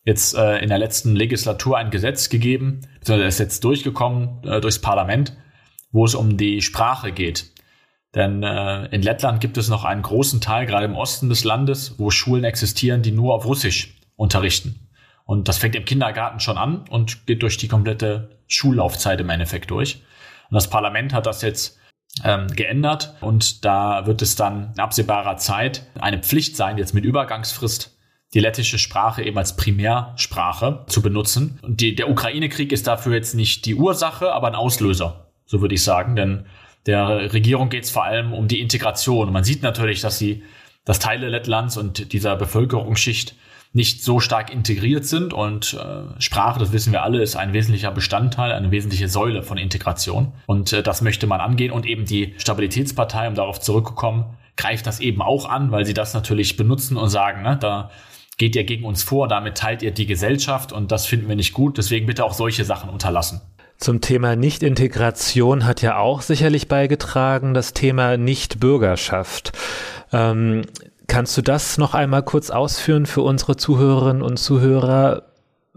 jetzt 0.05 0.37
äh, 0.37 0.59
in 0.59 0.69
der 0.69 0.79
letzten 0.79 1.17
Legislatur 1.17 1.79
ein 1.79 1.91
Gesetz 1.91 2.29
gegeben, 2.29 2.83
beziehungsweise 3.01 3.29
ist 3.29 3.39
jetzt 3.41 3.65
durchgekommen 3.65 4.45
äh, 4.45 4.61
durchs 4.61 4.81
Parlament, 4.81 5.37
wo 5.91 6.05
es 6.05 6.15
um 6.15 6.37
die 6.37 6.63
Sprache 6.63 7.11
geht. 7.13 7.51
Denn 8.15 8.43
äh, 8.43 8.87
in 8.87 9.03
Lettland 9.03 9.41
gibt 9.41 9.57
es 9.57 9.69
noch 9.69 9.85
einen 9.85 10.03
großen 10.03 10.41
Teil, 10.41 10.67
gerade 10.67 10.85
im 10.85 10.97
Osten 10.97 11.29
des 11.29 11.45
Landes, 11.45 11.99
wo 11.99 12.11
Schulen 12.11 12.45
existieren, 12.45 13.03
die 13.03 13.11
nur 13.11 13.35
auf 13.35 13.47
Russisch 13.47 13.97
unterrichten. 14.17 14.82
Und 15.33 15.49
das 15.49 15.57
fängt 15.57 15.75
im 15.77 15.87
Kindergarten 15.87 16.41
schon 16.41 16.59
an 16.59 16.85
und 16.91 17.27
geht 17.27 17.43
durch 17.43 17.57
die 17.57 17.67
komplette 17.67 18.37
Schullaufzeit 18.49 19.19
im 19.19 19.31
Endeffekt 19.31 19.71
durch. 19.71 20.03
Und 20.51 20.55
das 20.57 20.69
Parlament 20.69 21.15
hat 21.15 21.25
das 21.25 21.41
jetzt 21.41 21.79
ähm, 22.23 22.49
geändert 22.49 23.15
und 23.23 23.65
da 23.65 24.05
wird 24.05 24.21
es 24.21 24.37
dann 24.37 24.73
in 24.75 24.81
absehbarer 24.81 25.39
Zeit 25.39 25.87
eine 25.99 26.19
Pflicht 26.19 26.55
sein, 26.55 26.77
jetzt 26.77 26.93
mit 26.93 27.07
Übergangsfrist 27.07 27.97
die 28.35 28.41
lettische 28.41 28.79
Sprache 28.79 29.23
eben 29.23 29.39
als 29.39 29.57
Primärsprache 29.57 30.85
zu 30.87 31.01
benutzen. 31.01 31.59
Und 31.63 31.81
die, 31.81 31.95
der 31.95 32.11
Ukraine-Krieg 32.11 32.71
ist 32.71 32.87
dafür 32.87 33.15
jetzt 33.15 33.35
nicht 33.35 33.65
die 33.65 33.75
Ursache, 33.75 34.35
aber 34.35 34.49
ein 34.49 34.55
Auslöser, 34.55 35.31
so 35.47 35.63
würde 35.63 35.77
ich 35.77 35.83
sagen. 35.83 36.15
Denn 36.15 36.45
der 36.85 37.33
Regierung 37.33 37.71
geht 37.71 37.85
es 37.85 37.91
vor 37.91 38.05
allem 38.05 38.35
um 38.35 38.49
die 38.49 38.61
Integration. 38.61 39.29
Und 39.29 39.33
man 39.33 39.45
sieht 39.45 39.63
natürlich, 39.63 40.03
dass 40.03 40.19
sie, 40.19 40.43
dass 40.85 40.99
Teile 40.99 41.31
Lettlands 41.31 41.79
und 41.79 42.13
dieser 42.13 42.37
Bevölkerungsschicht 42.37 43.35
nicht 43.73 44.05
so 44.05 44.21
stark 44.21 44.53
integriert 44.53 45.07
sind. 45.07 45.33
Und 45.33 45.75
äh, 45.75 46.21
Sprache, 46.21 46.59
das 46.59 46.73
wissen 46.73 46.93
wir 46.93 47.03
alle, 47.03 47.23
ist 47.23 47.37
ein 47.37 47.53
wesentlicher 47.53 47.91
Bestandteil, 47.91 48.53
eine 48.53 48.71
wesentliche 48.71 49.09
Säule 49.09 49.43
von 49.43 49.57
Integration. 49.57 50.33
Und 50.47 50.73
äh, 50.73 50.83
das 50.83 51.03
möchte 51.03 51.27
man 51.27 51.41
angehen. 51.41 51.73
Und 51.73 51.87
eben 51.87 52.05
die 52.05 52.35
Stabilitätspartei, 52.39 53.29
um 53.29 53.35
darauf 53.35 53.61
zurückzukommen, 53.61 54.37
greift 54.57 54.87
das 54.87 55.01
eben 55.01 55.23
auch 55.23 55.49
an, 55.49 55.71
weil 55.71 55.87
sie 55.87 55.95
das 55.95 56.13
natürlich 56.13 56.57
benutzen 56.57 56.97
und 56.97 57.09
sagen, 57.09 57.43
ne, 57.43 57.57
da 57.59 57.91
geht 58.37 58.57
ihr 58.57 58.65
gegen 58.65 58.85
uns 58.85 59.03
vor, 59.03 59.29
damit 59.29 59.57
teilt 59.57 59.83
ihr 59.83 59.93
die 59.93 60.07
Gesellschaft 60.07 60.73
und 60.73 60.93
das 60.93 61.07
finden 61.07 61.29
wir 61.29 61.37
nicht 61.37 61.53
gut. 61.53 61.79
Deswegen 61.79 62.07
bitte 62.07 62.25
auch 62.25 62.35
solche 62.35 62.65
Sachen 62.65 62.91
unterlassen. 62.91 63.41
Zum 63.79 64.01
Thema 64.01 64.37
Nicht-Integration 64.37 65.65
hat 65.65 65.83
ja 65.83 65.97
auch 65.97 66.23
sicherlich 66.23 66.69
beigetragen 66.69 67.53
das 67.53 67.73
Thema 67.73 68.17
Nicht-Bürgerschaft. 68.17 69.53
Ähm, 70.13 70.63
Kannst 71.13 71.37
du 71.37 71.43
das 71.43 71.77
noch 71.77 71.93
einmal 71.93 72.23
kurz 72.23 72.49
ausführen 72.49 73.05
für 73.05 73.21
unsere 73.21 73.59
Zuhörerinnen 73.59 74.23
und 74.23 74.39
Zuhörer? 74.39 75.25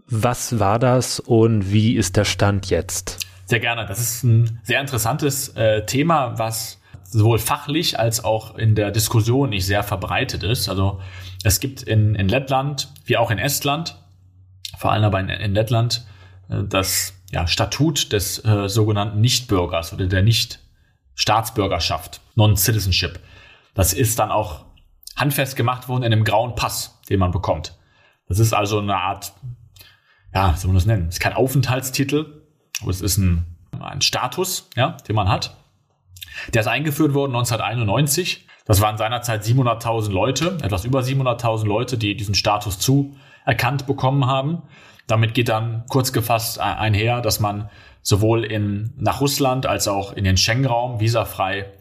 Was 0.08 0.62
war 0.62 0.80
das 0.80 1.20
und 1.20 1.74
wie 1.74 1.98
ist 1.98 2.16
der 2.16 2.24
Stand 2.24 2.70
jetzt? 2.70 3.20
Sehr 3.46 3.60
gerne. 3.60 3.86
Das 3.86 4.00
ist 4.00 4.24
ein 4.24 4.62
sehr 4.64 4.80
interessantes 4.80 5.50
äh, 5.58 5.86
Thema, 5.86 6.40
was 6.40 6.80
sowohl 7.04 7.38
fachlich 7.38 8.00
als 8.00 8.24
auch 8.24 8.56
in 8.56 8.76
der 8.76 8.92
Diskussion 8.92 9.50
nicht 9.50 9.66
sehr 9.66 9.84
verbreitet 9.84 10.44
ist. 10.44 10.70
Also 10.70 11.02
es 11.44 11.60
gibt 11.60 11.84
in, 11.84 12.16
in 12.16 12.30
Lettland 12.30 12.88
wie 13.04 13.18
auch 13.18 13.30
in 13.30 13.38
Estland, 13.38 13.98
vor 14.78 14.94
allem 14.94 15.04
aber 15.04 15.20
in, 15.20 15.28
in 15.28 15.54
Lettland, 15.54 16.06
äh, 16.48 16.64
das 16.64 17.14
ja, 17.34 17.46
Statut 17.46 18.14
des 18.14 18.40
äh, 18.46 18.70
sogenannten 18.70 19.20
Nichtbürgers 19.20 19.92
oder 19.92 20.06
der 20.06 20.24
Nicht-Staatsbürgerschaft, 20.24 22.22
Non-Citizenship. 22.36 23.20
Das 23.74 23.92
ist 23.92 24.18
dann 24.18 24.32
auch 24.32 24.64
handfest 25.16 25.56
gemacht 25.56 25.88
wurden 25.88 26.04
in 26.04 26.14
einem 26.14 26.24
grauen 26.24 26.56
Pass, 26.56 27.00
den 27.10 27.20
man 27.20 27.32
bekommt. 27.32 27.78
Das 28.28 28.40
ist 28.40 28.54
also 28.54 28.80
eine 28.80 28.98
Art, 28.98 29.34
ja, 30.34 30.54
wie 30.54 30.58
soll 30.58 30.70
man 30.70 30.76
das 30.76 30.86
nennen? 30.86 31.08
Es 31.08 31.16
ist 31.16 31.20
kein 31.20 31.34
Aufenthaltstitel, 31.34 32.44
aber 32.82 32.92
es 32.92 33.02
ist 33.02 33.18
ein, 33.18 33.46
ein 33.80 34.02
Status, 34.02 34.70
ja, 34.76 34.98
den 35.08 35.16
man 35.16 35.30
hat. 35.30 35.56
Der 36.54 36.62
ist 36.62 36.68
eingeführt 36.68 37.14
worden 37.14 37.36
1991. 37.36 38.48
Das 38.66 38.82
waren 38.82 38.98
seinerzeit 38.98 39.44
700.000 39.44 40.12
Leute, 40.12 40.58
etwas 40.62 40.86
über 40.86 41.02
700.000 41.02 41.66
Leute, 41.66 41.98
die 41.98 42.16
diesen 42.16 42.36
Status 42.36 42.80
zuerkannt 42.80 43.86
bekommen 43.86 44.26
haben. 44.26 44.64
Damit 45.08 45.36
geht 45.36 45.50
dann 45.50 45.86
kurz 45.88 46.14
gefasst 46.14 46.60
einher, 46.60 47.22
dass 47.22 47.40
man 47.40 47.70
sowohl 48.02 48.44
in, 48.44 48.94
nach 48.98 49.22
Russland 49.22 49.68
als 49.68 49.88
auch 49.88 50.14
in 50.14 50.24
den 50.24 50.38
Schengen-Raum 50.38 51.00
visafrei 51.00 51.72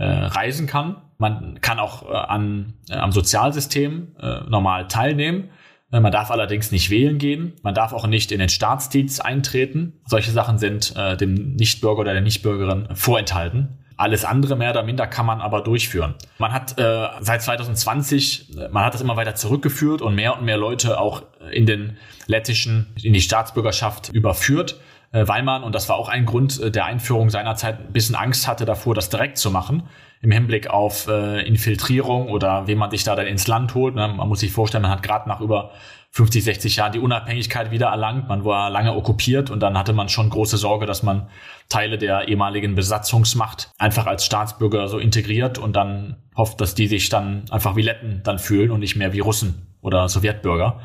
äh, 0.00 0.04
reisen 0.04 0.66
kann. 0.66 0.96
Man 1.18 1.60
kann 1.60 1.78
auch 1.78 2.08
äh, 2.10 2.14
an, 2.14 2.72
äh, 2.88 2.94
am 2.94 3.12
Sozialsystem 3.12 4.16
äh, 4.18 4.40
normal 4.48 4.88
teilnehmen. 4.88 5.50
Äh, 5.92 6.00
man 6.00 6.10
darf 6.10 6.30
allerdings 6.30 6.72
nicht 6.72 6.88
wählen 6.88 7.18
gehen. 7.18 7.52
Man 7.62 7.74
darf 7.74 7.92
auch 7.92 8.06
nicht 8.06 8.32
in 8.32 8.38
den 8.38 8.48
Staatsdienst 8.48 9.22
eintreten. 9.22 10.00
Solche 10.06 10.30
Sachen 10.30 10.58
sind 10.58 10.96
äh, 10.96 11.18
dem 11.18 11.54
Nichtbürger 11.56 12.00
oder 12.00 12.12
der 12.14 12.22
Nichtbürgerin 12.22 12.88
vorenthalten. 12.94 13.76
Alles 13.98 14.24
andere 14.24 14.56
mehr 14.56 14.70
oder 14.70 14.82
minder 14.82 15.06
kann 15.06 15.26
man 15.26 15.42
aber 15.42 15.60
durchführen. 15.60 16.14
Man 16.38 16.54
hat 16.54 16.78
äh, 16.78 17.08
seit 17.20 17.42
2020, 17.42 18.56
äh, 18.56 18.68
man 18.70 18.86
hat 18.86 18.94
das 18.94 19.02
immer 19.02 19.16
weiter 19.16 19.34
zurückgeführt 19.34 20.00
und 20.00 20.14
mehr 20.14 20.38
und 20.38 20.46
mehr 20.46 20.56
Leute 20.56 20.98
auch 20.98 21.24
in 21.52 21.66
den 21.66 21.98
lettischen, 22.26 22.86
in 23.02 23.12
die 23.12 23.20
Staatsbürgerschaft 23.20 24.08
überführt. 24.08 24.80
Äh, 25.12 25.26
weil 25.26 25.42
man, 25.42 25.62
und 25.64 25.74
das 25.74 25.88
war 25.88 25.96
auch 25.96 26.08
ein 26.08 26.24
Grund 26.24 26.60
äh, 26.60 26.70
der 26.70 26.84
Einführung 26.84 27.30
seinerzeit, 27.30 27.80
ein 27.80 27.92
bisschen 27.92 28.14
Angst 28.14 28.46
hatte 28.46 28.64
davor, 28.64 28.94
das 28.94 29.10
direkt 29.10 29.38
zu 29.38 29.50
machen, 29.50 29.84
im 30.22 30.30
Hinblick 30.30 30.68
auf 30.68 31.08
äh, 31.08 31.46
Infiltrierung 31.46 32.28
oder 32.28 32.66
wie 32.66 32.74
man 32.74 32.90
sich 32.90 33.04
da 33.04 33.16
dann 33.16 33.26
ins 33.26 33.46
Land 33.46 33.74
holt. 33.74 33.94
Ne? 33.94 34.08
Man 34.08 34.28
muss 34.28 34.40
sich 34.40 34.52
vorstellen, 34.52 34.82
man 34.82 34.90
hat 34.90 35.02
gerade 35.02 35.28
nach 35.28 35.40
über 35.40 35.72
50, 36.12 36.44
60 36.44 36.76
Jahren 36.76 36.92
die 36.92 36.98
Unabhängigkeit 36.98 37.70
wieder 37.70 37.86
erlangt. 37.86 38.28
Man 38.28 38.44
war 38.44 38.68
lange 38.68 38.94
okkupiert 38.94 39.50
und 39.50 39.60
dann 39.60 39.78
hatte 39.78 39.92
man 39.92 40.08
schon 40.08 40.28
große 40.28 40.56
Sorge, 40.56 40.84
dass 40.84 41.02
man 41.02 41.28
Teile 41.68 41.98
der 41.98 42.28
ehemaligen 42.28 42.74
Besatzungsmacht 42.74 43.70
einfach 43.78 44.06
als 44.06 44.24
Staatsbürger 44.26 44.88
so 44.88 44.98
integriert 44.98 45.58
und 45.58 45.74
dann 45.74 46.16
hofft, 46.36 46.60
dass 46.60 46.74
die 46.74 46.88
sich 46.88 47.08
dann 47.08 47.44
einfach 47.50 47.76
wie 47.76 47.82
Letten 47.82 48.22
dann 48.24 48.38
fühlen 48.38 48.72
und 48.72 48.80
nicht 48.80 48.96
mehr 48.96 49.12
wie 49.12 49.20
Russen 49.20 49.68
oder 49.80 50.08
Sowjetbürger. 50.08 50.80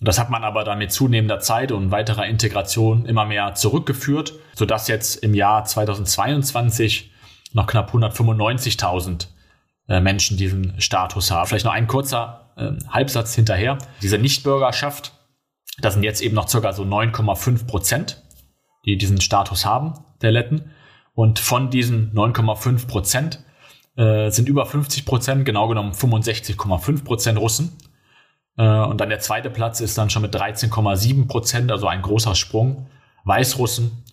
Das 0.00 0.18
hat 0.18 0.30
man 0.30 0.44
aber 0.44 0.64
dann 0.64 0.78
mit 0.78 0.92
zunehmender 0.92 1.40
Zeit 1.40 1.72
und 1.72 1.90
weiterer 1.90 2.26
Integration 2.26 3.06
immer 3.06 3.24
mehr 3.24 3.54
zurückgeführt, 3.54 4.34
sodass 4.54 4.88
jetzt 4.88 5.16
im 5.16 5.34
Jahr 5.34 5.64
2022 5.64 7.12
noch 7.52 7.66
knapp 7.66 7.94
195.000 7.94 9.28
äh, 9.88 10.00
Menschen 10.00 10.36
diesen 10.36 10.80
Status 10.80 11.30
haben. 11.30 11.46
Vielleicht 11.46 11.64
noch 11.64 11.72
ein 11.72 11.86
kurzer 11.86 12.52
äh, 12.56 12.72
Halbsatz 12.88 13.34
hinterher. 13.34 13.78
Diese 14.02 14.18
Nichtbürgerschaft, 14.18 15.12
das 15.78 15.94
sind 15.94 16.02
jetzt 16.02 16.20
eben 16.20 16.34
noch 16.34 16.48
circa 16.48 16.72
so 16.72 16.82
9,5 16.82 17.66
Prozent, 17.66 18.22
die 18.84 18.96
diesen 18.96 19.20
Status 19.20 19.64
haben, 19.64 19.94
der 20.22 20.32
Letten. 20.32 20.70
Und 21.14 21.38
von 21.38 21.70
diesen 21.70 22.12
9,5 22.12 22.88
Prozent 22.88 23.44
äh, 23.96 24.30
sind 24.30 24.48
über 24.48 24.66
50 24.66 25.06
Prozent, 25.06 25.44
genau 25.44 25.68
genommen 25.68 25.92
65,5 25.92 27.04
Prozent 27.04 27.38
Russen. 27.38 27.76
Äh, 28.56 28.62
und 28.62 29.00
dann 29.00 29.08
der 29.08 29.20
zweite 29.20 29.50
Platz 29.50 29.80
ist 29.80 29.98
dann 29.98 30.10
schon 30.10 30.22
mit 30.22 30.34
13,7 30.34 31.26
Prozent, 31.26 31.72
also 31.72 31.86
ein 31.86 32.02
großer 32.02 32.34
Sprung. 32.34 32.86
Weißrussen, 33.24 34.04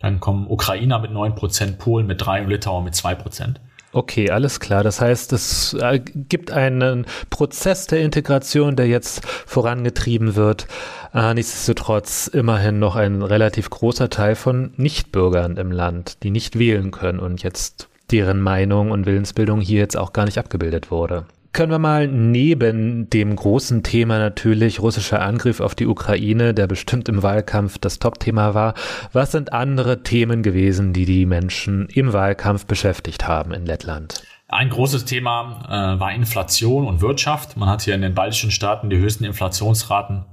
dann 0.00 0.20
kommen 0.20 0.46
Ukrainer 0.48 0.98
mit 0.98 1.12
9 1.12 1.34
Prozent, 1.34 1.78
Polen 1.78 2.06
mit 2.06 2.24
3 2.24 2.42
und 2.42 2.48
Litauen 2.48 2.84
mit 2.84 2.94
2 2.94 3.14
Prozent. 3.14 3.60
Okay, 3.92 4.30
alles 4.30 4.60
klar. 4.60 4.82
Das 4.82 5.00
heißt, 5.00 5.32
es 5.32 5.72
äh, 5.74 6.00
gibt 6.00 6.50
einen 6.50 7.06
Prozess 7.30 7.86
der 7.86 8.00
Integration, 8.00 8.76
der 8.76 8.88
jetzt 8.88 9.24
vorangetrieben 9.24 10.36
wird. 10.36 10.66
Äh, 11.14 11.32
nichtsdestotrotz 11.32 12.26
immerhin 12.26 12.78
noch 12.78 12.96
ein 12.96 13.22
relativ 13.22 13.70
großer 13.70 14.10
Teil 14.10 14.34
von 14.34 14.74
Nichtbürgern 14.76 15.56
im 15.56 15.72
Land, 15.72 16.22
die 16.24 16.30
nicht 16.30 16.58
wählen 16.58 16.90
können 16.90 17.20
und 17.20 17.42
jetzt 17.42 17.88
deren 18.10 18.42
Meinung 18.42 18.90
und 18.90 19.06
Willensbildung 19.06 19.60
hier 19.60 19.78
jetzt 19.78 19.96
auch 19.96 20.12
gar 20.12 20.26
nicht 20.26 20.38
abgebildet 20.38 20.90
wurde 20.90 21.24
können 21.56 21.72
wir 21.72 21.78
mal 21.78 22.06
neben 22.06 23.08
dem 23.08 23.34
großen 23.34 23.82
Thema 23.82 24.18
natürlich 24.18 24.78
russischer 24.80 25.22
Angriff 25.22 25.60
auf 25.60 25.74
die 25.74 25.86
Ukraine, 25.86 26.52
der 26.52 26.66
bestimmt 26.66 27.08
im 27.08 27.22
Wahlkampf 27.22 27.78
das 27.78 27.98
Top-Thema 27.98 28.52
war, 28.52 28.74
was 29.14 29.32
sind 29.32 29.54
andere 29.54 30.02
Themen 30.02 30.42
gewesen, 30.42 30.92
die 30.92 31.06
die 31.06 31.24
Menschen 31.24 31.88
im 31.88 32.12
Wahlkampf 32.12 32.66
beschäftigt 32.66 33.26
haben 33.26 33.54
in 33.54 33.64
Lettland? 33.64 34.22
Ein 34.48 34.68
großes 34.68 35.06
Thema 35.06 35.64
äh, 35.66 35.98
war 35.98 36.12
Inflation 36.12 36.86
und 36.86 37.00
Wirtschaft. 37.00 37.56
Man 37.56 37.70
hat 37.70 37.80
hier 37.80 37.94
in 37.94 38.02
den 38.02 38.14
baltischen 38.14 38.50
Staaten 38.50 38.90
die 38.90 38.98
höchsten 38.98 39.24
Inflationsraten 39.24 40.26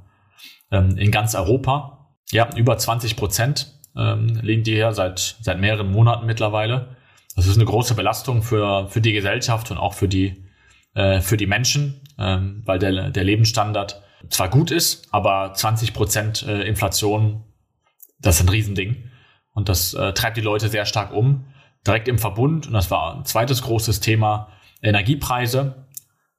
ähm, 0.72 0.98
in 0.98 1.10
ganz 1.10 1.36
Europa. 1.36 2.10
Ja, 2.32 2.50
über 2.58 2.78
20 2.78 3.16
Prozent 3.16 3.80
ähm, 3.96 4.40
liegen 4.42 4.64
die 4.64 4.74
hier 4.74 4.92
seit, 4.92 5.38
seit 5.40 5.58
mehreren 5.58 5.90
Monaten 5.90 6.26
mittlerweile. 6.26 6.98
Das 7.38 7.48
ist 7.48 7.56
eine 7.56 7.66
große 7.66 7.96
Belastung 7.96 8.44
für, 8.44 8.90
für 8.90 9.00
die 9.00 9.14
Gesellschaft 9.14 9.72
und 9.72 9.78
auch 9.78 9.94
für 9.94 10.10
die 10.10 10.43
äh, 10.94 11.22
für 11.22 11.38
die 11.38 11.48
Menschen, 11.48 12.02
ähm, 12.18 12.62
weil 12.66 12.80
der, 12.80 13.10
der 13.10 13.24
Lebensstandard 13.24 14.02
zwar 14.30 14.50
gut 14.50 14.72
ist, 14.72 15.08
aber 15.12 15.54
20 15.54 15.94
Prozent 15.94 16.44
äh, 16.44 16.64
Inflation, 16.64 17.44
das 18.20 18.36
ist 18.36 18.42
ein 18.42 18.50
Riesending. 18.50 19.10
Und 19.54 19.70
das 19.70 19.94
äh, 19.94 20.14
treibt 20.14 20.38
die 20.38 20.42
Leute 20.42 20.70
sehr 20.70 20.86
stark 20.86 21.14
um. 21.14 21.46
Direkt 21.86 22.08
im 22.08 22.18
Verbund, 22.18 22.68
und 22.68 22.74
das 22.74 22.90
war 22.90 23.16
ein 23.16 23.26
zweites 23.26 23.62
großes 23.62 24.00
Thema, 24.00 24.50
Energiepreise, 24.82 25.86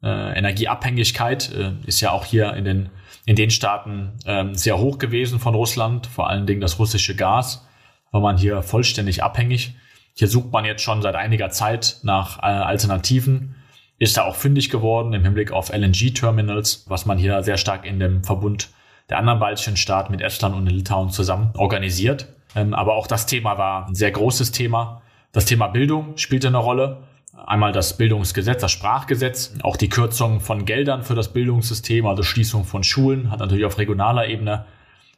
äh, 0.03 0.39
Energieabhängigkeit 0.39 1.53
äh, 1.53 1.73
ist 1.87 2.01
ja 2.01 2.13
auch 2.13 2.25
hier 2.25 2.55
in 2.55 2.65
den, 2.65 2.91
in 3.27 3.37
den 3.37 3.51
Staaten 3.51 4.13
äh, 4.25 4.45
sehr 4.53 4.79
hoch 4.79 4.99
gewesen 4.99 5.39
von 5.39 5.55
Russland, 5.55 6.07
vor 6.07 6.29
allen 6.29 6.47
Dingen 6.47 6.61
das 6.61 6.79
russische 6.79 7.17
Gas, 7.17 7.67
war 8.11 8.21
man 8.21 8.37
hier 8.37 8.63
vollständig 8.63 9.23
abhängig. 9.23 9.75
Hier 10.15 10.29
sucht 10.29 10.53
man 10.53 10.65
jetzt 10.65 10.83
schon 10.83 11.03
seit 11.03 11.17
einiger 11.17 11.51
Zeit 11.51 11.99
nach 12.03 12.39
äh, 12.39 12.43
Alternativen 12.43 13.57
ist 13.99 14.17
da 14.17 14.25
auch 14.25 14.37
fündig 14.37 14.71
geworden 14.71 15.13
im 15.13 15.23
Hinblick 15.23 15.53
auf 15.53 15.73
LNG-Terminals, 15.73 16.85
was 16.89 17.07
man 17.07 17.19
hier 17.19 17.43
sehr 17.43 17.57
stark 17.57 17.87
in 17.87 18.01
dem 18.01 18.25
Verbund 18.25 18.71
der 19.09 19.19
anderen 19.19 19.39
baltischen 19.39 19.77
Staaten 19.77 20.13
mit 20.13 20.21
Estland 20.21 20.55
und 20.55 20.67
Litauen 20.67 21.11
zusammen 21.11 21.53
organisiert. 21.57 22.29
Ähm, 22.57 22.75
aber 22.75 22.95
auch 22.95 23.07
das 23.07 23.27
Thema 23.27 23.59
war 23.59 23.87
ein 23.87 23.95
sehr 23.95 24.11
großes 24.11 24.53
Thema. 24.53 25.03
Das 25.33 25.45
Thema 25.45 25.69
Bildung 25.69 26.17
spielte 26.17 26.49
eine 26.49 26.59
Rolle. 26.59 27.03
Einmal 27.47 27.73
das 27.73 27.97
Bildungsgesetz, 27.97 28.61
das 28.61 28.71
Sprachgesetz, 28.71 29.55
auch 29.63 29.77
die 29.77 29.89
Kürzung 29.89 30.41
von 30.41 30.65
Geldern 30.65 31.03
für 31.03 31.17
das 31.17 31.33
Bildungssystem, 31.33 32.07
also 32.07 32.23
Schließung 32.23 32.65
von 32.65 32.85
Schulen, 32.85 33.31
hat 33.31 33.41
natürlich 33.41 33.65
auf 33.65 33.77
regionaler 33.77 34.29
Ebene 34.29 34.67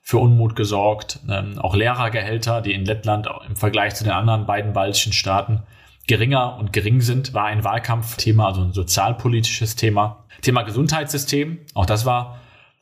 für 0.03 0.19
Unmut 0.19 0.57
gesorgt. 0.57 1.21
Ähm, 1.29 1.59
auch 1.59 1.75
Lehrergehälter, 1.75 2.63
die 2.63 2.73
in 2.73 2.85
Lettland 2.85 3.29
im 3.47 3.57
Vergleich 3.57 3.95
zu 3.95 4.05
den 4.05 4.13
anderen 4.13 4.47
beiden 4.47 4.73
baltischen 4.73 5.13
Staaten 5.13 5.63
geringer 6.07 6.57
und 6.59 6.73
gering 6.73 7.01
sind, 7.01 7.35
war 7.35 7.47
ein 7.47 7.65
Wahlkampfthema, 7.65 8.47
also 8.47 8.63
ein 8.63 8.73
sozialpolitisches 8.73 9.77
Thema. 9.77 10.25
Thema 10.43 10.63
Gesundheitssystem, 10.63 11.59
auch 11.75 11.87
das 11.87 12.07
war 12.07 12.41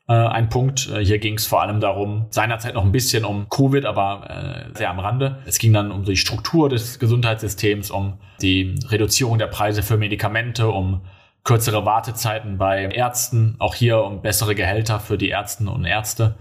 äh, 0.09 0.13
ein 0.13 0.49
Punkt. 0.49 0.91
Äh, 0.91 1.05
hier 1.05 1.19
ging 1.19 1.35
es 1.35 1.47
vor 1.47 1.63
allem 1.63 1.81
darum, 1.81 2.27
seinerzeit 2.31 2.75
noch 2.75 2.85
ein 2.85 2.93
bisschen 2.93 3.25
um 3.25 3.49
Covid, 3.49 3.87
aber 3.87 4.69
äh, 4.73 4.77
sehr 4.77 4.91
am 4.91 4.99
Rande. 4.99 5.39
Es 5.47 5.59
ging 5.59 5.73
dann 5.73 5.91
um 5.91 6.05
die 6.05 6.17
Struktur 6.17 6.69
des 6.69 6.99
Gesundheitssystems, 6.99 7.91
um 7.91 8.19
die 8.43 8.75
Reduzierung 8.89 9.39
der 9.39 9.47
Preise 9.47 9.83
für 9.83 9.97
Medikamente, 9.97 10.69
um 10.69 11.03
kürzere 11.45 11.85
Wartezeiten 11.85 12.59
bei 12.59 12.85
Ärzten, 12.87 13.57
auch 13.59 13.75
hier 13.75 14.03
um 14.03 14.23
bessere 14.23 14.55
Gehälter 14.55 14.99
für 15.01 15.19
die 15.19 15.31
Ärztinnen 15.31 15.73
und 15.73 15.85
Ärzte. 15.85 16.37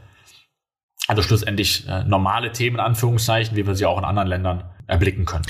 Also 1.08 1.22
schlussendlich 1.22 1.88
äh, 1.88 2.04
normale 2.06 2.52
Themen, 2.54 2.80
Anführungszeichen, 2.80 3.58
wie 3.58 3.67
wir 3.67 3.76
sie 3.76 3.86
auch 3.86 3.98
in 3.98 4.06
anderen 4.06 4.30
Ländern 4.30 4.63
erblicken 4.88 5.26
können. 5.26 5.46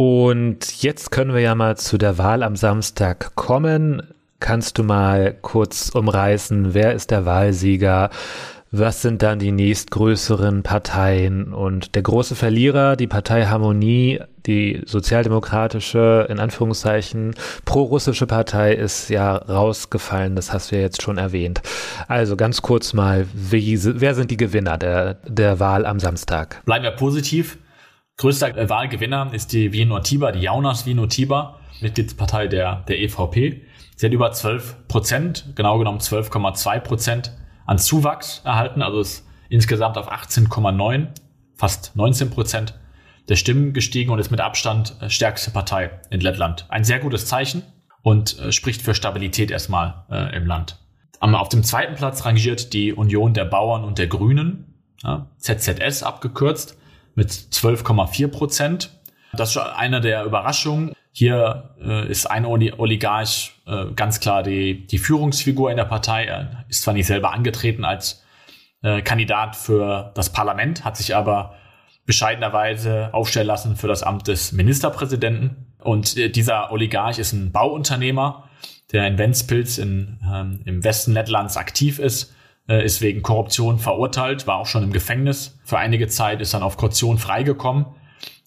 Und 0.00 0.82
jetzt 0.82 1.10
können 1.10 1.34
wir 1.34 1.42
ja 1.42 1.54
mal 1.54 1.76
zu 1.76 1.98
der 1.98 2.16
Wahl 2.16 2.42
am 2.42 2.56
Samstag 2.56 3.34
kommen. 3.34 4.02
Kannst 4.38 4.78
du 4.78 4.82
mal 4.82 5.36
kurz 5.42 5.90
umreißen, 5.90 6.72
wer 6.72 6.94
ist 6.94 7.10
der 7.10 7.26
Wahlsieger? 7.26 8.08
Was 8.70 9.02
sind 9.02 9.20
dann 9.20 9.38
die 9.38 9.52
nächstgrößeren 9.52 10.62
Parteien? 10.62 11.52
Und 11.52 11.94
der 11.96 12.00
große 12.00 12.34
Verlierer, 12.34 12.96
die 12.96 13.08
Partei 13.08 13.44
Harmonie, 13.44 14.20
die 14.46 14.80
sozialdemokratische, 14.86 16.28
in 16.30 16.38
Anführungszeichen, 16.38 17.34
pro-russische 17.66 18.26
Partei 18.26 18.72
ist 18.72 19.10
ja 19.10 19.36
rausgefallen. 19.36 20.34
Das 20.34 20.50
hast 20.50 20.70
du 20.70 20.76
ja 20.76 20.80
jetzt 20.80 21.02
schon 21.02 21.18
erwähnt. 21.18 21.60
Also 22.08 22.36
ganz 22.36 22.62
kurz 22.62 22.94
mal, 22.94 23.26
wie, 23.34 23.78
wer 24.00 24.14
sind 24.14 24.30
die 24.30 24.38
Gewinner 24.38 24.78
der, 24.78 25.18
der 25.26 25.60
Wahl 25.60 25.84
am 25.84 26.00
Samstag? 26.00 26.64
Bleiben 26.64 26.84
wir 26.84 26.92
positiv. 26.92 27.58
Größter 28.20 28.68
Wahlgewinner 28.68 29.30
ist 29.32 29.54
die 29.54 29.72
Vinotiba, 29.72 30.30
die 30.30 30.40
Jaunas 30.40 30.84
Vinotiba, 30.84 31.58
Mitgliedspartei 31.80 32.48
der, 32.48 32.84
der 32.86 33.00
EVP. 33.00 33.62
Sie 33.96 34.06
hat 34.06 34.12
über 34.12 34.30
12 34.30 34.88
Prozent, 34.88 35.54
genau 35.54 35.78
genommen 35.78 36.00
12,2 36.00 36.80
Prozent 36.80 37.32
an 37.64 37.78
Zuwachs 37.78 38.42
erhalten, 38.44 38.82
also 38.82 39.00
ist 39.00 39.26
insgesamt 39.48 39.96
auf 39.96 40.12
18,9, 40.12 41.06
fast 41.54 41.96
19 41.96 42.28
Prozent 42.28 42.78
der 43.30 43.36
Stimmen 43.36 43.72
gestiegen 43.72 44.10
und 44.10 44.18
ist 44.18 44.30
mit 44.30 44.40
Abstand 44.40 44.96
äh, 45.00 45.08
stärkste 45.08 45.50
Partei 45.50 45.98
in 46.10 46.20
Lettland. 46.20 46.66
Ein 46.68 46.84
sehr 46.84 46.98
gutes 46.98 47.24
Zeichen 47.24 47.62
und 48.02 48.38
äh, 48.38 48.52
spricht 48.52 48.82
für 48.82 48.94
Stabilität 48.94 49.50
erstmal 49.50 50.04
äh, 50.10 50.36
im 50.36 50.44
Land. 50.44 50.76
Auf 51.20 51.48
dem 51.48 51.62
zweiten 51.62 51.94
Platz 51.94 52.26
rangiert 52.26 52.74
die 52.74 52.92
Union 52.92 53.32
der 53.32 53.46
Bauern 53.46 53.82
und 53.82 53.96
der 53.96 54.08
Grünen, 54.08 54.74
ja, 55.02 55.30
ZZS 55.38 56.02
abgekürzt, 56.02 56.76
mit 57.14 57.30
12,4 57.30 58.28
Prozent. 58.28 59.00
Das 59.32 59.50
ist 59.50 59.58
eine 59.58 60.00
der 60.00 60.24
Überraschungen. 60.24 60.92
Hier 61.12 61.74
äh, 61.80 62.08
ist 62.08 62.26
ein 62.26 62.44
Oligarch 62.46 63.52
äh, 63.66 63.86
ganz 63.94 64.20
klar 64.20 64.42
die, 64.42 64.86
die 64.86 64.98
Führungsfigur 64.98 65.70
in 65.70 65.76
der 65.76 65.84
Partei. 65.84 66.24
Er 66.24 66.64
ist 66.68 66.82
zwar 66.82 66.94
nicht 66.94 67.06
selber 67.06 67.32
angetreten 67.32 67.84
als 67.84 68.24
äh, 68.82 69.02
Kandidat 69.02 69.56
für 69.56 70.12
das 70.14 70.32
Parlament, 70.32 70.84
hat 70.84 70.96
sich 70.96 71.14
aber 71.14 71.54
bescheidenerweise 72.06 73.10
aufstellen 73.12 73.46
lassen 73.46 73.76
für 73.76 73.88
das 73.88 74.02
Amt 74.02 74.28
des 74.28 74.52
Ministerpräsidenten. 74.52 75.74
Und 75.78 76.16
äh, 76.16 76.28
dieser 76.30 76.72
Oligarch 76.72 77.18
ist 77.18 77.32
ein 77.32 77.52
Bauunternehmer, 77.52 78.48
der 78.92 79.06
in 79.06 79.18
Ventspils 79.18 79.78
in, 79.78 80.20
ähm, 80.24 80.60
im 80.64 80.84
Westen 80.84 81.12
Lettlands 81.12 81.56
aktiv 81.56 81.98
ist 81.98 82.34
äh, 82.70 82.84
ist 82.84 83.02
wegen 83.02 83.22
Korruption 83.22 83.78
verurteilt, 83.78 84.46
war 84.46 84.56
auch 84.58 84.66
schon 84.66 84.84
im 84.84 84.92
Gefängnis 84.92 85.58
für 85.64 85.76
einige 85.76 86.06
Zeit, 86.06 86.40
ist 86.40 86.54
dann 86.54 86.62
auf 86.62 86.76
Kaution 86.76 87.18
freigekommen 87.18 87.86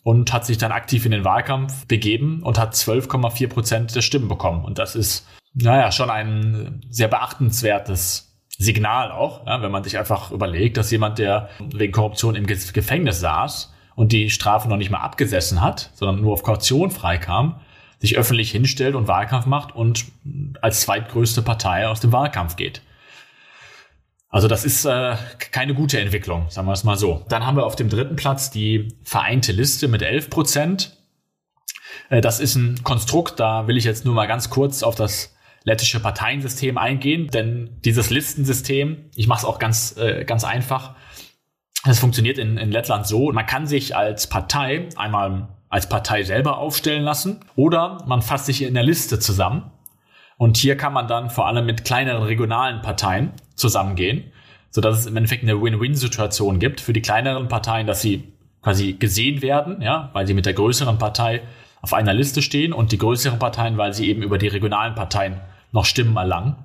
und 0.01 0.31
hat 0.31 0.45
sich 0.45 0.57
dann 0.57 0.71
aktiv 0.71 1.05
in 1.05 1.11
den 1.11 1.25
Wahlkampf 1.25 1.85
begeben 1.87 2.41
und 2.41 2.57
hat 2.57 2.73
12,4 2.73 3.47
Prozent 3.49 3.95
der 3.95 4.01
Stimmen 4.01 4.29
bekommen. 4.29 4.63
Und 4.63 4.79
das 4.79 4.95
ist, 4.95 5.27
naja, 5.53 5.91
schon 5.91 6.09
ein 6.09 6.81
sehr 6.89 7.09
beachtenswertes 7.09 8.33
Signal 8.57 9.11
auch, 9.11 9.45
ja, 9.45 9.61
wenn 9.61 9.71
man 9.71 9.83
sich 9.83 9.97
einfach 9.97 10.31
überlegt, 10.31 10.77
dass 10.77 10.89
jemand, 10.91 11.19
der 11.19 11.49
wegen 11.59 11.91
Korruption 11.91 12.35
im 12.35 12.47
Gefängnis 12.47 13.19
saß 13.19 13.73
und 13.95 14.13
die 14.13 14.29
Strafe 14.29 14.69
noch 14.69 14.77
nicht 14.77 14.89
mal 14.91 14.99
abgesessen 14.99 15.61
hat, 15.61 15.91
sondern 15.95 16.21
nur 16.21 16.33
auf 16.33 16.43
Kaution 16.43 16.91
freikam, 16.91 17.59
sich 17.99 18.17
öffentlich 18.17 18.51
hinstellt 18.51 18.95
und 18.95 19.07
Wahlkampf 19.07 19.47
macht 19.47 19.75
und 19.75 20.05
als 20.61 20.81
zweitgrößte 20.81 21.41
Partei 21.41 21.87
aus 21.87 21.99
dem 21.99 22.11
Wahlkampf 22.11 22.55
geht. 22.55 22.81
Also 24.33 24.47
das 24.47 24.65
ist 24.65 24.83
äh, 24.85 25.15
keine 25.51 25.75
gute 25.75 25.99
Entwicklung, 25.99 26.49
sagen 26.49 26.67
wir 26.67 26.73
es 26.73 26.83
mal 26.83 26.97
so. 26.97 27.23
Dann 27.29 27.45
haben 27.45 27.55
wir 27.55 27.67
auf 27.67 27.75
dem 27.75 27.87
dritten 27.87 28.15
Platz 28.15 28.49
die 28.49 28.97
Vereinte 29.03 29.51
Liste 29.51 29.87
mit 29.87 30.01
11 30.01 30.31
Prozent. 30.31 30.97
Äh, 32.09 32.19
das 32.19 32.39
ist 32.39 32.55
ein 32.55 32.83
Konstrukt, 32.83 33.39
da 33.39 33.67
will 33.67 33.77
ich 33.77 33.83
jetzt 33.83 34.05
nur 34.05 34.15
mal 34.15 34.25
ganz 34.25 34.49
kurz 34.49 34.81
auf 34.81 34.95
das 34.95 35.35
lettische 35.65 35.99
Parteiensystem 35.99 36.79
eingehen, 36.79 37.27
denn 37.27 37.77
dieses 37.85 38.09
Listensystem, 38.09 39.11
ich 39.13 39.27
mache 39.27 39.41
es 39.41 39.45
auch 39.45 39.59
ganz, 39.59 39.95
äh, 39.97 40.25
ganz 40.25 40.43
einfach, 40.43 40.95
es 41.85 41.99
funktioniert 41.99 42.39
in, 42.39 42.57
in 42.57 42.71
Lettland 42.71 43.05
so, 43.05 43.31
man 43.31 43.45
kann 43.45 43.67
sich 43.67 43.95
als 43.95 44.25
Partei 44.25 44.89
einmal 44.95 45.49
als 45.69 45.87
Partei 45.89 46.23
selber 46.23 46.57
aufstellen 46.57 47.03
lassen 47.03 47.41
oder 47.55 47.99
man 48.07 48.23
fasst 48.23 48.47
sich 48.47 48.63
in 48.63 48.73
der 48.73 48.83
Liste 48.83 49.19
zusammen 49.19 49.71
und 50.43 50.57
hier 50.57 50.75
kann 50.75 50.91
man 50.91 51.07
dann 51.07 51.29
vor 51.29 51.47
allem 51.47 51.65
mit 51.65 51.85
kleineren 51.85 52.23
regionalen 52.23 52.81
Parteien 52.81 53.31
zusammengehen, 53.55 54.25
sodass 54.71 54.99
es 54.99 55.05
im 55.05 55.15
Endeffekt 55.15 55.43
eine 55.43 55.61
Win-Win-Situation 55.61 56.59
gibt 56.59 56.81
für 56.81 56.91
die 56.91 57.01
kleineren 57.01 57.47
Parteien, 57.47 57.87
dass 57.87 58.01
sie 58.01 58.33
quasi 58.61 58.91
gesehen 58.91 59.41
werden, 59.41 59.81
ja, 59.81 60.09
weil 60.11 60.27
sie 60.27 60.33
mit 60.33 60.45
der 60.45 60.51
größeren 60.51 60.97
Partei 60.97 61.43
auf 61.81 61.93
einer 61.93 62.13
Liste 62.13 62.41
stehen 62.41 62.73
und 62.73 62.91
die 62.91 62.97
größeren 62.97 63.39
Parteien, 63.39 63.77
weil 63.77 63.93
sie 63.93 64.09
eben 64.09 64.21
über 64.21 64.37
die 64.37 64.49
regionalen 64.49 64.95
Parteien 64.95 65.39
noch 65.71 65.85
Stimmen 65.85 66.17
erlangen. 66.17 66.57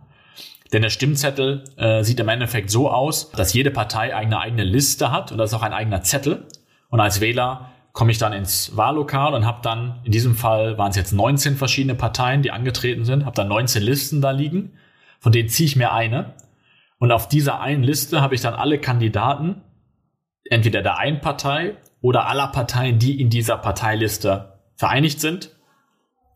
Denn 0.72 0.82
der 0.82 0.90
Stimmzettel 0.90 1.62
äh, 1.76 2.02
sieht 2.02 2.18
im 2.18 2.28
Endeffekt 2.28 2.72
so 2.72 2.90
aus, 2.90 3.30
dass 3.30 3.52
jede 3.52 3.70
Partei 3.70 4.12
eine 4.12 4.40
eigene 4.40 4.64
Liste 4.64 5.12
hat 5.12 5.30
und 5.30 5.38
das 5.38 5.52
ist 5.52 5.54
auch 5.54 5.62
ein 5.62 5.72
eigener 5.72 6.02
Zettel. 6.02 6.48
Und 6.88 6.98
als 6.98 7.20
Wähler 7.20 7.70
komme 7.98 8.12
ich 8.12 8.18
dann 8.18 8.32
ins 8.32 8.76
Wahllokal 8.76 9.34
und 9.34 9.44
habe 9.44 9.58
dann, 9.60 9.98
in 10.04 10.12
diesem 10.12 10.36
Fall 10.36 10.78
waren 10.78 10.90
es 10.90 10.96
jetzt 10.96 11.10
19 11.12 11.56
verschiedene 11.56 11.96
Parteien, 11.96 12.42
die 12.42 12.52
angetreten 12.52 13.04
sind, 13.04 13.24
habe 13.24 13.34
dann 13.34 13.48
19 13.48 13.82
Listen 13.82 14.20
da 14.20 14.30
liegen, 14.30 14.78
von 15.18 15.32
denen 15.32 15.48
ziehe 15.48 15.66
ich 15.66 15.74
mir 15.74 15.92
eine. 15.92 16.34
Und 17.00 17.10
auf 17.10 17.26
dieser 17.26 17.58
einen 17.58 17.82
Liste 17.82 18.20
habe 18.20 18.36
ich 18.36 18.40
dann 18.40 18.54
alle 18.54 18.78
Kandidaten, 18.78 19.62
entweder 20.44 20.80
der 20.80 20.98
einen 20.98 21.20
Partei 21.20 21.76
oder 22.00 22.28
aller 22.28 22.46
Parteien, 22.46 23.00
die 23.00 23.20
in 23.20 23.30
dieser 23.30 23.58
Parteiliste 23.58 24.60
vereinigt 24.76 25.20
sind, 25.20 25.50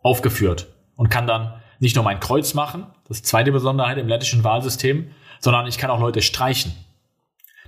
aufgeführt 0.02 0.66
und 0.96 1.10
kann 1.10 1.28
dann 1.28 1.62
nicht 1.78 1.94
nur 1.94 2.04
mein 2.04 2.18
Kreuz 2.18 2.54
machen, 2.54 2.88
das 3.06 3.18
ist 3.18 3.26
zweite 3.26 3.52
Besonderheit 3.52 3.98
im 3.98 4.08
lettischen 4.08 4.42
Wahlsystem, 4.42 5.12
sondern 5.38 5.68
ich 5.68 5.78
kann 5.78 5.90
auch 5.90 6.00
Leute 6.00 6.22
streichen. 6.22 6.72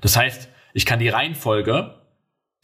Das 0.00 0.16
heißt, 0.16 0.48
ich 0.72 0.84
kann 0.84 0.98
die 0.98 1.10
Reihenfolge 1.10 1.94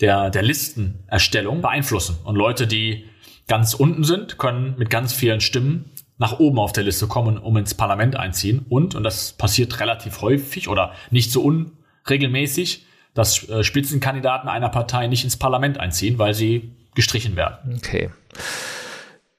der, 0.00 0.30
der 0.30 0.42
Listenerstellung 0.42 1.60
beeinflussen. 1.60 2.18
Und 2.24 2.36
Leute, 2.36 2.66
die 2.66 3.04
ganz 3.48 3.74
unten 3.74 4.04
sind, 4.04 4.38
können 4.38 4.74
mit 4.78 4.90
ganz 4.90 5.12
vielen 5.12 5.40
Stimmen 5.40 5.90
nach 6.18 6.38
oben 6.38 6.58
auf 6.58 6.72
der 6.72 6.84
Liste 6.84 7.06
kommen, 7.06 7.38
um 7.38 7.56
ins 7.56 7.74
Parlament 7.74 8.14
einziehen. 8.14 8.64
Und, 8.68 8.94
und 8.94 9.02
das 9.02 9.32
passiert 9.32 9.80
relativ 9.80 10.20
häufig 10.20 10.68
oder 10.68 10.92
nicht 11.10 11.32
so 11.32 11.42
unregelmäßig, 11.42 12.84
dass 13.14 13.48
äh, 13.48 13.64
Spitzenkandidaten 13.64 14.48
einer 14.48 14.68
Partei 14.68 15.06
nicht 15.06 15.24
ins 15.24 15.36
Parlament 15.36 15.80
einziehen, 15.80 16.18
weil 16.18 16.34
sie 16.34 16.72
gestrichen 16.94 17.36
werden. 17.36 17.76
Okay. 17.76 18.10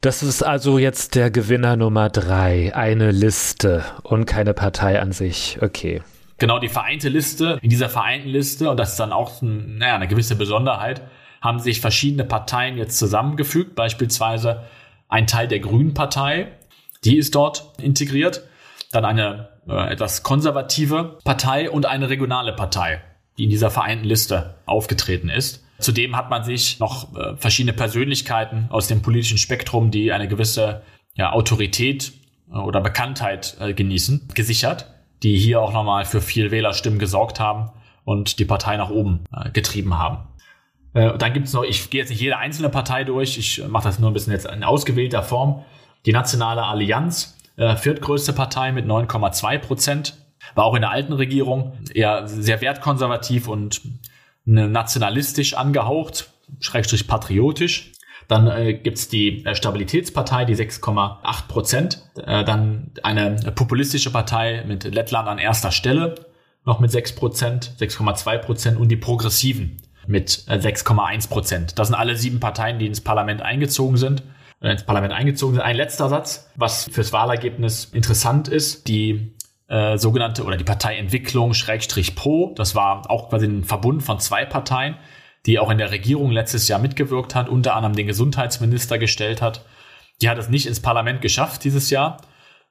Das 0.01 0.23
ist 0.23 0.41
also 0.41 0.79
jetzt 0.79 1.13
der 1.13 1.29
Gewinner 1.29 1.75
Nummer 1.75 2.09
drei. 2.09 2.75
Eine 2.75 3.11
Liste 3.11 3.85
und 4.01 4.25
keine 4.25 4.55
Partei 4.55 4.99
an 4.99 5.11
sich. 5.11 5.59
Okay. 5.61 6.01
Genau, 6.41 6.57
die 6.57 6.69
vereinte 6.69 7.07
Liste. 7.07 7.59
In 7.61 7.69
dieser 7.69 7.87
vereinten 7.87 8.29
Liste, 8.29 8.71
und 8.71 8.77
das 8.77 8.93
ist 8.93 8.99
dann 8.99 9.13
auch 9.13 9.43
ein, 9.43 9.77
naja, 9.77 9.93
eine 9.93 10.07
gewisse 10.07 10.35
Besonderheit, 10.35 11.03
haben 11.39 11.59
sich 11.59 11.81
verschiedene 11.81 12.25
Parteien 12.25 12.77
jetzt 12.77 12.97
zusammengefügt. 12.97 13.75
Beispielsweise 13.75 14.63
ein 15.07 15.27
Teil 15.27 15.47
der 15.47 15.59
Grünen 15.59 15.93
Partei, 15.93 16.47
die 17.03 17.17
ist 17.17 17.35
dort 17.35 17.73
integriert. 17.79 18.41
Dann 18.91 19.05
eine 19.05 19.49
äh, 19.67 19.91
etwas 19.93 20.23
konservative 20.23 21.19
Partei 21.23 21.69
und 21.69 21.85
eine 21.85 22.09
regionale 22.09 22.53
Partei, 22.53 23.03
die 23.37 23.43
in 23.43 23.51
dieser 23.51 23.69
vereinten 23.69 24.05
Liste 24.05 24.55
aufgetreten 24.65 25.29
ist. 25.29 25.63
Zudem 25.77 26.17
hat 26.17 26.31
man 26.31 26.43
sich 26.43 26.79
noch 26.79 27.15
äh, 27.15 27.35
verschiedene 27.37 27.73
Persönlichkeiten 27.73 28.65
aus 28.71 28.87
dem 28.87 29.03
politischen 29.03 29.37
Spektrum, 29.37 29.91
die 29.91 30.11
eine 30.11 30.27
gewisse 30.27 30.81
ja, 31.13 31.33
Autorität 31.33 32.13
äh, 32.51 32.57
oder 32.57 32.81
Bekanntheit 32.81 33.57
äh, 33.59 33.75
genießen, 33.75 34.29
gesichert, 34.33 34.87
die 35.23 35.37
hier 35.37 35.61
auch 35.61 35.73
nochmal 35.73 36.05
für 36.05 36.21
viel 36.21 36.51
Wählerstimmen 36.51 36.99
gesorgt 36.99 37.39
haben 37.39 37.71
und 38.03 38.39
die 38.39 38.45
Partei 38.45 38.77
nach 38.77 38.89
oben 38.89 39.23
äh, 39.35 39.51
getrieben 39.51 39.97
haben. 39.97 40.27
Äh, 40.93 41.17
dann 41.17 41.33
gibt 41.33 41.47
es 41.47 41.53
noch, 41.53 41.63
ich 41.63 41.89
gehe 41.89 42.01
jetzt 42.01 42.09
nicht 42.09 42.21
jede 42.21 42.37
einzelne 42.37 42.69
Partei 42.69 43.03
durch, 43.03 43.37
ich 43.37 43.65
mache 43.67 43.85
das 43.85 43.99
nur 43.99 44.09
ein 44.09 44.13
bisschen 44.13 44.33
jetzt 44.33 44.45
in 44.45 44.63
ausgewählter 44.63 45.23
Form. 45.23 45.63
Die 46.05 46.13
Nationale 46.13 46.63
Allianz, 46.63 47.37
äh, 47.57 47.75
viertgrößte 47.75 48.33
Partei 48.33 48.71
mit 48.71 48.85
9,2 48.85 49.59
Prozent, 49.59 50.17
war 50.55 50.65
auch 50.65 50.75
in 50.75 50.81
der 50.81 50.91
alten 50.91 51.13
Regierung 51.13 51.73
eher 51.93 52.27
sehr 52.27 52.61
wertkonservativ 52.61 53.47
und 53.47 53.81
nationalistisch 54.43 55.53
angehaucht, 55.53 56.31
schrägstrich 56.59 57.07
patriotisch. 57.07 57.91
Dann 58.31 58.47
äh, 58.47 58.75
gibt's 58.75 59.09
die 59.09 59.45
äh, 59.45 59.55
Stabilitätspartei, 59.55 60.45
die 60.45 60.55
6,8 60.55 61.47
Prozent. 61.49 62.09
Äh, 62.15 62.45
dann 62.45 62.91
eine 63.03 63.35
populistische 63.53 64.09
Partei 64.09 64.63
mit 64.65 64.85
Lettland 64.85 65.27
an 65.27 65.37
erster 65.37 65.73
Stelle, 65.73 66.15
noch 66.63 66.79
mit 66.79 66.91
6 66.91 67.15
Prozent, 67.15 67.73
6,2 67.77 68.37
Prozent. 68.37 68.77
Und 68.79 68.87
die 68.87 68.95
Progressiven 68.95 69.81
mit 70.07 70.45
äh, 70.47 70.53
6,1 70.53 71.27
Prozent. 71.27 71.77
Das 71.77 71.89
sind 71.89 71.95
alle 71.95 72.15
sieben 72.15 72.39
Parteien, 72.39 72.79
die 72.79 72.87
ins 72.87 73.01
Parlament 73.01 73.41
eingezogen 73.41 73.97
sind. 73.97 74.23
Äh, 74.61 74.71
ins 74.71 74.85
Parlament 74.85 75.11
eingezogen 75.11 75.55
sind. 75.55 75.63
Ein 75.63 75.75
letzter 75.75 76.07
Satz, 76.07 76.49
was 76.55 76.89
fürs 76.89 77.11
Wahlergebnis 77.11 77.83
interessant 77.91 78.47
ist. 78.47 78.87
Die 78.87 79.33
äh, 79.67 79.97
sogenannte 79.97 80.45
oder 80.45 80.55
die 80.55 80.63
Parteientwicklung 80.63 81.53
Schrägstrich 81.53 82.15
Pro. 82.15 82.53
Das 82.55 82.75
war 82.75 83.11
auch 83.11 83.27
quasi 83.27 83.47
ein 83.47 83.65
Verbund 83.65 84.03
von 84.03 84.21
zwei 84.21 84.45
Parteien, 84.45 84.95
die 85.45 85.59
auch 85.59 85.69
in 85.69 85.77
der 85.77 85.91
Regierung 85.91 86.31
letztes 86.31 86.67
Jahr 86.67 86.79
mitgewirkt 86.79 87.35
hat, 87.35 87.49
unter 87.49 87.75
anderem 87.75 87.95
den 87.95 88.07
Gesundheitsminister 88.07 88.97
gestellt 88.97 89.41
hat. 89.41 89.65
Die 90.21 90.29
hat 90.29 90.37
es 90.37 90.49
nicht 90.49 90.67
ins 90.67 90.79
Parlament 90.79 91.21
geschafft 91.21 91.63
dieses 91.63 91.89
Jahr, 91.89 92.17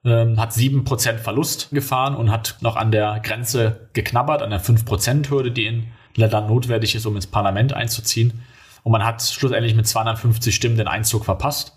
ähm, 0.05 0.41
hat 0.41 0.53
sieben 0.53 0.85
Prozent 0.85 1.21
Verlust 1.21 1.71
gefahren 1.73 2.15
und 2.15 2.31
hat 2.31 2.57
noch 2.61 2.77
an 2.77 2.93
der 2.93 3.21
Grenze 3.21 3.89
geknabbert, 3.93 4.43
an 4.43 4.51
der 4.51 4.61
fünf 4.61 4.85
Prozent 4.85 5.31
Hürde, 5.31 5.51
die 5.51 5.67
in 5.67 5.89
Lettland 6.15 6.49
notwendig 6.49 6.95
ist, 6.95 7.07
um 7.07 7.17
ins 7.17 7.27
Parlament 7.27 7.73
einzuziehen. 7.73 8.43
Und 8.83 8.93
man 8.93 9.05
hat 9.05 9.23
schlussendlich 9.23 9.75
mit 9.75 9.87
250 9.87 10.55
Stimmen 10.55 10.77
den 10.77 10.89
Einzug 10.89 11.25
verpasst. 11.25 11.77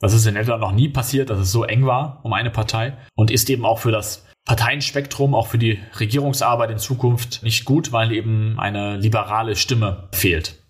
Das 0.00 0.12
ist 0.12 0.26
in 0.26 0.34
Lettland 0.34 0.60
noch 0.60 0.72
nie 0.72 0.88
passiert, 0.88 1.30
dass 1.30 1.38
es 1.38 1.52
so 1.52 1.64
eng 1.64 1.86
war 1.86 2.20
um 2.24 2.32
eine 2.32 2.50
Partei 2.50 2.96
und 3.14 3.30
ist 3.30 3.48
eben 3.48 3.64
auch 3.64 3.78
für 3.78 3.92
das 3.92 4.26
Parteienspektrum 4.44 5.34
auch 5.34 5.46
für 5.46 5.58
die 5.58 5.78
Regierungsarbeit 5.98 6.70
in 6.70 6.78
Zukunft 6.78 7.42
nicht 7.42 7.64
gut, 7.64 7.92
weil 7.92 8.12
eben 8.12 8.58
eine 8.58 8.96
liberale 8.96 9.54
Stimme 9.56 10.08
fehlt 10.12 10.62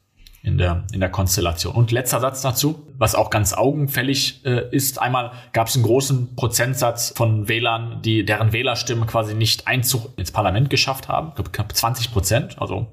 in 0.42 0.58
der, 0.58 0.84
in 0.92 1.00
der 1.00 1.08
Konstellation. 1.08 1.74
Und 1.74 1.92
letzter 1.92 2.20
Satz 2.20 2.42
dazu, 2.42 2.86
was 2.98 3.14
auch 3.14 3.30
ganz 3.30 3.52
augenfällig 3.52 4.44
äh, 4.44 4.68
ist. 4.74 5.00
Einmal 5.00 5.32
gab 5.52 5.68
es 5.68 5.76
einen 5.76 5.84
großen 5.84 6.34
Prozentsatz 6.34 7.14
von 7.16 7.48
Wählern, 7.48 8.02
die 8.02 8.24
deren 8.24 8.52
Wählerstimmen 8.52 9.06
quasi 9.06 9.34
nicht 9.34 9.68
Einzug 9.68 10.10
ins 10.18 10.32
Parlament 10.32 10.68
geschafft 10.68 11.08
haben. 11.08 11.28
Ich 11.28 11.34
glaube, 11.36 11.50
knapp 11.50 11.74
20 11.74 12.12
Prozent, 12.12 12.60
also 12.60 12.88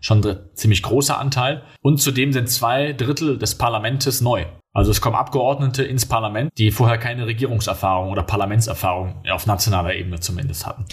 schon 0.00 0.24
ein 0.24 0.38
ziemlich 0.54 0.82
großer 0.82 1.18
Anteil. 1.18 1.62
Und 1.80 2.00
zudem 2.00 2.32
sind 2.32 2.48
zwei 2.48 2.92
Drittel 2.92 3.36
des 3.36 3.58
Parlamentes 3.58 4.20
neu. 4.20 4.46
Also 4.74 4.90
es 4.90 5.02
kommen 5.02 5.16
Abgeordnete 5.16 5.84
ins 5.84 6.06
Parlament, 6.06 6.50
die 6.56 6.70
vorher 6.70 6.96
keine 6.96 7.26
Regierungserfahrung 7.26 8.10
oder 8.10 8.22
Parlamentserfahrung 8.22 9.16
auf 9.30 9.46
nationaler 9.46 9.94
Ebene 9.94 10.18
zumindest 10.20 10.66
hatten. 10.66 10.86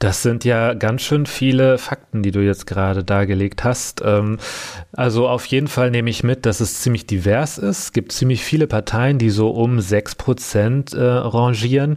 Das 0.00 0.22
sind 0.22 0.44
ja 0.44 0.74
ganz 0.74 1.00
schön 1.00 1.24
viele 1.24 1.78
Fakten, 1.78 2.22
die 2.22 2.30
du 2.30 2.40
jetzt 2.40 2.66
gerade 2.66 3.04
dargelegt 3.04 3.64
hast. 3.64 4.02
Ähm, 4.04 4.36
also 4.92 5.28
auf 5.28 5.46
jeden 5.46 5.68
Fall 5.68 5.90
nehme 5.90 6.10
ich 6.10 6.22
mit, 6.22 6.44
dass 6.44 6.60
es 6.60 6.82
ziemlich 6.82 7.06
divers 7.06 7.56
ist. 7.56 7.78
Es 7.78 7.92
gibt 7.94 8.12
ziemlich 8.12 8.44
viele 8.44 8.66
Parteien, 8.66 9.16
die 9.16 9.30
so 9.30 9.48
um 9.48 9.80
sechs 9.80 10.14
Prozent 10.14 10.92
äh, 10.92 11.02
rangieren. 11.02 11.96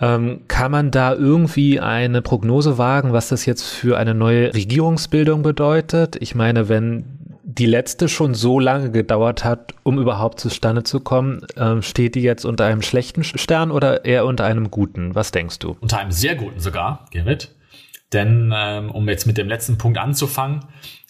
Ähm, 0.00 0.42
kann 0.48 0.72
man 0.72 0.90
da 0.90 1.14
irgendwie 1.14 1.78
eine 1.78 2.22
Prognose 2.22 2.76
wagen, 2.76 3.12
was 3.12 3.28
das 3.28 3.46
jetzt 3.46 3.62
für 3.62 3.98
eine 3.98 4.14
neue 4.14 4.52
Regierungsbildung 4.52 5.42
bedeutet? 5.42 6.16
Ich 6.18 6.34
meine, 6.34 6.68
wenn 6.68 7.21
die 7.58 7.66
letzte 7.66 8.08
schon 8.08 8.34
so 8.34 8.58
lange 8.58 8.90
gedauert 8.90 9.44
hat, 9.44 9.74
um 9.82 9.98
überhaupt 9.98 10.40
zustande 10.40 10.82
zu 10.84 11.00
kommen, 11.00 11.44
ähm, 11.56 11.82
steht 11.82 12.14
die 12.14 12.22
jetzt 12.22 12.44
unter 12.44 12.64
einem 12.64 12.82
schlechten 12.82 13.24
Stern 13.24 13.70
oder 13.70 14.04
eher 14.04 14.26
unter 14.26 14.44
einem 14.44 14.70
guten? 14.70 15.14
Was 15.14 15.32
denkst 15.32 15.58
du? 15.58 15.76
Unter 15.80 15.98
einem 15.98 16.12
sehr 16.12 16.34
guten 16.34 16.60
sogar, 16.60 17.06
Gerrit. 17.10 17.54
Denn 18.12 18.52
ähm, 18.54 18.90
um 18.90 19.08
jetzt 19.08 19.26
mit 19.26 19.38
dem 19.38 19.48
letzten 19.48 19.78
Punkt 19.78 19.98
anzufangen, 19.98 20.60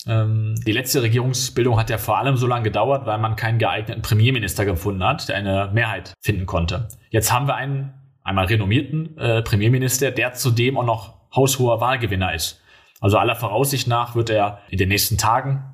ähm, 0.07 0.55
die 0.67 0.73
letzte 0.73 1.03
Regierungsbildung 1.03 1.79
hat 1.79 1.91
ja 1.91 1.99
vor 1.99 2.19
allem 2.19 2.37
so 2.37 2.47
lange 2.47 2.65
gedauert, 2.65 3.07
weil 3.07 3.19
man 3.19 3.37
keinen 3.37 3.59
geeigneten 3.59 4.03
Premierminister 4.03 4.65
gefunden 4.65 5.05
hat, 5.05 5.29
der 5.29 5.37
eine 5.37 5.71
Mehrheit 5.73 6.13
finden 6.21 6.47
konnte. 6.47 6.89
Jetzt 7.11 7.33
haben 7.33 7.47
wir 7.47 7.55
einen 7.55 7.95
einmal 8.25 8.47
renommierten 8.47 9.17
äh, 9.19 9.43
Premierminister, 9.43 10.11
der 10.11 10.33
zudem 10.33 10.79
auch 10.79 10.85
noch 10.85 11.15
haushoher 11.35 11.81
Wahlgewinner 11.81 12.35
ist. 12.35 12.61
Also 13.01 13.19
aller 13.19 13.35
Voraussicht 13.35 13.89
nach 13.89 14.15
wird 14.15 14.31
er 14.31 14.61
in 14.71 14.79
den 14.79 14.89
nächsten 14.89 15.19
Tagen 15.19 15.72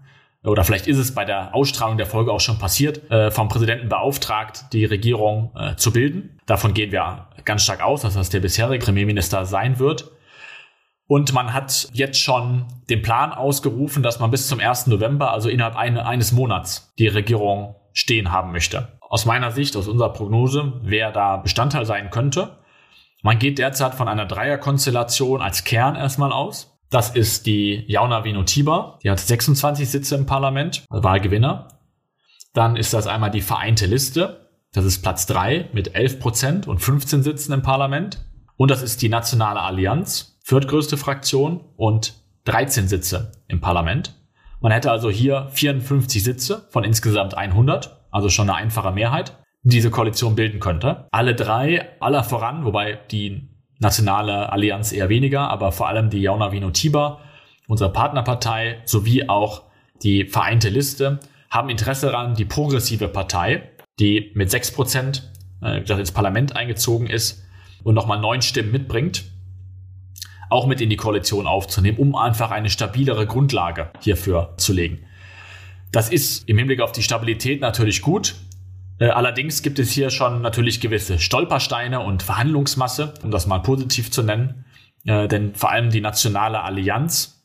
oder 0.48 0.64
vielleicht 0.64 0.86
ist 0.86 0.98
es 0.98 1.14
bei 1.14 1.24
der 1.24 1.54
Ausstrahlung 1.54 1.96
der 1.96 2.06
Folge 2.06 2.32
auch 2.32 2.40
schon 2.40 2.58
passiert, 2.58 3.10
äh, 3.10 3.30
vom 3.30 3.48
Präsidenten 3.48 3.88
beauftragt, 3.88 4.66
die 4.72 4.84
Regierung 4.84 5.52
äh, 5.56 5.76
zu 5.76 5.92
bilden. 5.92 6.40
Davon 6.46 6.74
gehen 6.74 6.92
wir 6.92 7.28
ganz 7.44 7.62
stark 7.62 7.82
aus, 7.82 8.02
dass 8.02 8.14
das 8.14 8.30
der 8.30 8.40
bisherige 8.40 8.84
Premierminister 8.84 9.44
sein 9.44 9.78
wird. 9.78 10.10
Und 11.06 11.32
man 11.32 11.54
hat 11.54 11.88
jetzt 11.92 12.20
schon 12.20 12.66
den 12.90 13.00
Plan 13.00 13.32
ausgerufen, 13.32 14.02
dass 14.02 14.20
man 14.20 14.30
bis 14.30 14.46
zum 14.46 14.60
1. 14.60 14.88
November, 14.88 15.32
also 15.32 15.48
innerhalb 15.48 15.76
eine, 15.76 16.06
eines 16.06 16.32
Monats, 16.32 16.92
die 16.98 17.08
Regierung 17.08 17.76
stehen 17.94 18.30
haben 18.30 18.52
möchte. 18.52 18.98
Aus 19.00 19.24
meiner 19.24 19.50
Sicht, 19.50 19.74
aus 19.74 19.88
unserer 19.88 20.12
Prognose, 20.12 20.74
wer 20.82 21.10
da 21.10 21.38
Bestandteil 21.38 21.86
sein 21.86 22.10
könnte. 22.10 22.58
Man 23.22 23.38
geht 23.38 23.58
derzeit 23.58 23.94
von 23.94 24.06
einer 24.06 24.26
Dreierkonstellation 24.26 25.40
als 25.40 25.64
Kern 25.64 25.96
erstmal 25.96 26.30
aus. 26.30 26.77
Das 26.90 27.10
ist 27.10 27.44
die 27.46 27.84
Jauna 27.86 28.24
Vino-Tiber. 28.24 28.98
Die 29.02 29.10
hat 29.10 29.20
26 29.20 29.88
Sitze 29.88 30.14
im 30.14 30.24
Parlament, 30.24 30.84
also 30.88 31.04
Wahlgewinner. 31.04 31.68
Dann 32.54 32.76
ist 32.76 32.94
das 32.94 33.06
einmal 33.06 33.30
die 33.30 33.42
Vereinte 33.42 33.86
Liste. 33.86 34.48
Das 34.72 34.84
ist 34.84 35.02
Platz 35.02 35.26
3 35.26 35.68
mit 35.72 35.94
11 35.94 36.18
Prozent 36.18 36.68
und 36.68 36.78
15 36.78 37.22
Sitzen 37.22 37.52
im 37.52 37.62
Parlament. 37.62 38.24
Und 38.56 38.70
das 38.70 38.82
ist 38.82 39.02
die 39.02 39.08
Nationale 39.08 39.60
Allianz, 39.60 40.38
viertgrößte 40.44 40.96
Fraktion 40.96 41.60
und 41.76 42.14
13 42.44 42.88
Sitze 42.88 43.32
im 43.48 43.60
Parlament. 43.60 44.14
Man 44.60 44.72
hätte 44.72 44.90
also 44.90 45.10
hier 45.10 45.48
54 45.52 46.24
Sitze 46.24 46.66
von 46.70 46.84
insgesamt 46.84 47.34
100, 47.34 47.98
also 48.10 48.30
schon 48.30 48.48
eine 48.48 48.58
einfache 48.58 48.92
Mehrheit, 48.92 49.36
die 49.62 49.76
diese 49.76 49.90
Koalition 49.90 50.34
bilden 50.34 50.58
könnte. 50.58 51.06
Alle 51.12 51.34
drei, 51.34 51.96
aller 52.00 52.24
voran, 52.24 52.64
wobei 52.64 52.98
die 53.10 53.50
Nationale 53.78 54.52
Allianz 54.52 54.92
eher 54.92 55.08
weniger, 55.08 55.48
aber 55.48 55.72
vor 55.72 55.88
allem 55.88 56.10
die 56.10 56.20
Jauna 56.20 56.52
Vino 56.52 56.70
Tiber, 56.70 57.20
unsere 57.66 57.92
Partnerpartei, 57.92 58.80
sowie 58.84 59.28
auch 59.28 59.62
die 60.02 60.24
Vereinte 60.24 60.68
Liste, 60.68 61.20
haben 61.50 61.70
Interesse 61.70 62.06
daran, 62.06 62.34
die 62.34 62.44
progressive 62.44 63.08
Partei, 63.08 63.70
die 63.98 64.32
mit 64.34 64.50
6 64.50 64.72
Prozent 64.72 65.30
äh, 65.62 65.80
ins 65.80 66.12
Parlament 66.12 66.56
eingezogen 66.56 67.06
ist 67.06 67.44
und 67.84 67.94
nochmal 67.94 68.20
neun 68.20 68.42
Stimmen 68.42 68.72
mitbringt, 68.72 69.24
auch 70.50 70.66
mit 70.66 70.80
in 70.80 70.90
die 70.90 70.96
Koalition 70.96 71.46
aufzunehmen, 71.46 71.98
um 71.98 72.14
einfach 72.16 72.50
eine 72.50 72.70
stabilere 72.70 73.26
Grundlage 73.26 73.90
hierfür 74.00 74.54
zu 74.56 74.72
legen. 74.72 75.04
Das 75.92 76.10
ist 76.10 76.48
im 76.48 76.58
Hinblick 76.58 76.80
auf 76.80 76.92
die 76.92 77.02
Stabilität 77.02 77.60
natürlich 77.60 78.02
gut. 78.02 78.34
Äh, 78.98 79.08
allerdings 79.08 79.62
gibt 79.62 79.78
es 79.78 79.90
hier 79.90 80.10
schon 80.10 80.42
natürlich 80.42 80.80
gewisse 80.80 81.18
Stolpersteine 81.18 82.00
und 82.00 82.22
Verhandlungsmasse, 82.22 83.14
um 83.22 83.30
das 83.30 83.46
mal 83.46 83.60
positiv 83.60 84.10
zu 84.10 84.22
nennen. 84.22 84.64
Äh, 85.04 85.28
denn 85.28 85.54
vor 85.54 85.70
allem 85.70 85.90
die 85.90 86.00
Nationale 86.00 86.62
Allianz 86.62 87.44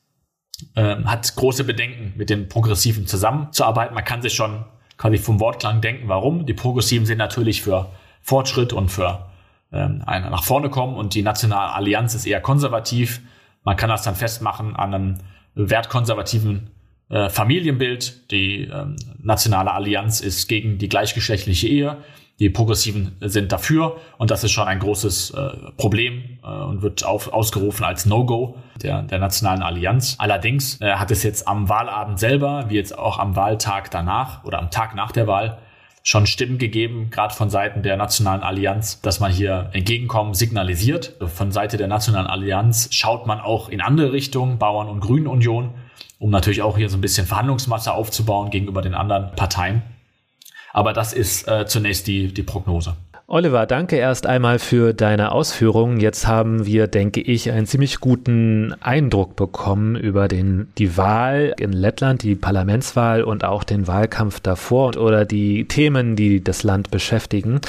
äh, 0.75 0.95
hat 1.03 1.35
große 1.35 1.63
Bedenken, 1.63 2.13
mit 2.17 2.29
den 2.29 2.47
Progressiven 2.47 3.07
zusammenzuarbeiten. 3.07 3.93
Man 3.93 4.03
kann 4.03 4.21
sich 4.21 4.33
schon 4.33 4.65
quasi 4.97 5.17
vom 5.17 5.39
Wortklang 5.39 5.81
denken, 5.81 6.07
warum. 6.07 6.45
Die 6.45 6.53
Progressiven 6.53 7.05
sind 7.05 7.17
natürlich 7.17 7.61
für 7.61 7.91
Fortschritt 8.21 8.73
und 8.73 8.89
für 8.89 9.29
ähm, 9.71 10.03
nach 10.05 10.43
vorne 10.43 10.69
kommen 10.69 10.95
und 10.95 11.13
die 11.13 11.23
Nationale 11.23 11.73
Allianz 11.73 12.15
ist 12.15 12.25
eher 12.25 12.41
konservativ. 12.41 13.21
Man 13.63 13.75
kann 13.75 13.89
das 13.89 14.03
dann 14.03 14.15
festmachen 14.15 14.75
an 14.75 14.93
einem 14.93 15.17
wertkonservativen 15.55 16.69
äh, 17.09 17.29
Familienbild. 17.29 18.31
Die 18.31 18.63
ähm, 18.63 18.95
Nationale 19.21 19.71
Allianz 19.71 20.21
ist 20.21 20.47
gegen 20.47 20.77
die 20.77 20.89
gleichgeschlechtliche 20.89 21.67
Ehe. 21.67 21.97
Die 22.39 22.49
Progressiven 22.49 23.15
sind 23.21 23.51
dafür 23.51 23.97
und 24.17 24.31
das 24.31 24.43
ist 24.43 24.51
schon 24.51 24.67
ein 24.67 24.79
großes 24.79 25.31
äh, 25.31 25.71
Problem 25.77 26.39
äh, 26.43 26.47
und 26.47 26.81
wird 26.81 27.05
auf, 27.05 27.31
ausgerufen 27.31 27.85
als 27.85 28.07
No-Go 28.07 28.57
der, 28.81 29.03
der 29.03 29.19
Nationalen 29.19 29.61
Allianz. 29.61 30.15
Allerdings 30.17 30.81
äh, 30.81 30.93
hat 30.93 31.11
es 31.11 31.21
jetzt 31.21 31.47
am 31.47 31.69
Wahlabend 31.69 32.19
selber, 32.19 32.65
wie 32.69 32.75
jetzt 32.75 32.97
auch 32.97 33.19
am 33.19 33.35
Wahltag 33.35 33.91
danach 33.91 34.43
oder 34.45 34.57
am 34.57 34.71
Tag 34.71 34.95
nach 34.95 35.11
der 35.11 35.27
Wahl, 35.27 35.59
schon 36.03 36.25
Stimmen 36.25 36.57
gegeben, 36.57 37.09
gerade 37.11 37.33
von 37.33 37.49
Seiten 37.49 37.81
der 37.81 37.95
Nationalen 37.95 38.43
Allianz, 38.43 38.99
dass 39.01 39.21
man 39.21 39.31
hier 39.31 39.69
Entgegenkommen 39.71 40.33
signalisiert. 40.33 41.15
Von 41.27 41.51
Seite 41.51 41.77
der 41.77 41.87
Nationalen 41.87 42.27
Allianz 42.27 42.89
schaut 42.91 43.25
man 43.25 43.39
auch 43.39 43.69
in 43.69 43.79
andere 43.79 44.11
Richtungen, 44.11 44.57
Bauern- 44.57 44.89
und 44.89 44.99
Grünen-Union 44.99 45.69
um 46.23 46.29
natürlich 46.29 46.61
auch 46.61 46.77
hier 46.77 46.89
so 46.89 46.97
ein 46.97 47.01
bisschen 47.01 47.27
Verhandlungsmasse 47.27 47.93
aufzubauen 47.93 48.49
gegenüber 48.49 48.81
den 48.81 48.93
anderen 48.93 49.35
Parteien. 49.35 49.81
Aber 50.71 50.93
das 50.93 51.11
ist 51.11 51.49
äh, 51.49 51.65
zunächst 51.65 52.07
die, 52.07 52.33
die 52.33 52.43
Prognose. 52.43 52.95
Oliver, 53.27 53.65
danke 53.65 53.97
erst 53.97 54.25
einmal 54.25 54.57
für 54.59 54.93
deine 54.93 55.33
Ausführungen. 55.33 55.99
Jetzt 55.99 56.25
haben 56.25 56.65
wir, 56.65 56.87
denke 56.87 57.19
ich, 57.19 57.51
einen 57.51 57.65
ziemlich 57.65 57.99
guten 57.99 58.73
Eindruck 58.79 59.35
bekommen 59.35 59.97
über 59.97 60.29
den, 60.29 60.69
die 60.77 60.95
Wahl 60.95 61.53
in 61.59 61.73
Lettland, 61.73 62.23
die 62.23 62.35
Parlamentswahl 62.35 63.23
und 63.23 63.43
auch 63.43 63.65
den 63.65 63.87
Wahlkampf 63.87 64.39
davor 64.39 64.95
oder 64.95 65.25
die 65.25 65.65
Themen, 65.67 66.15
die 66.15 66.41
das 66.41 66.63
Land 66.63 66.89
beschäftigen. 66.89 67.59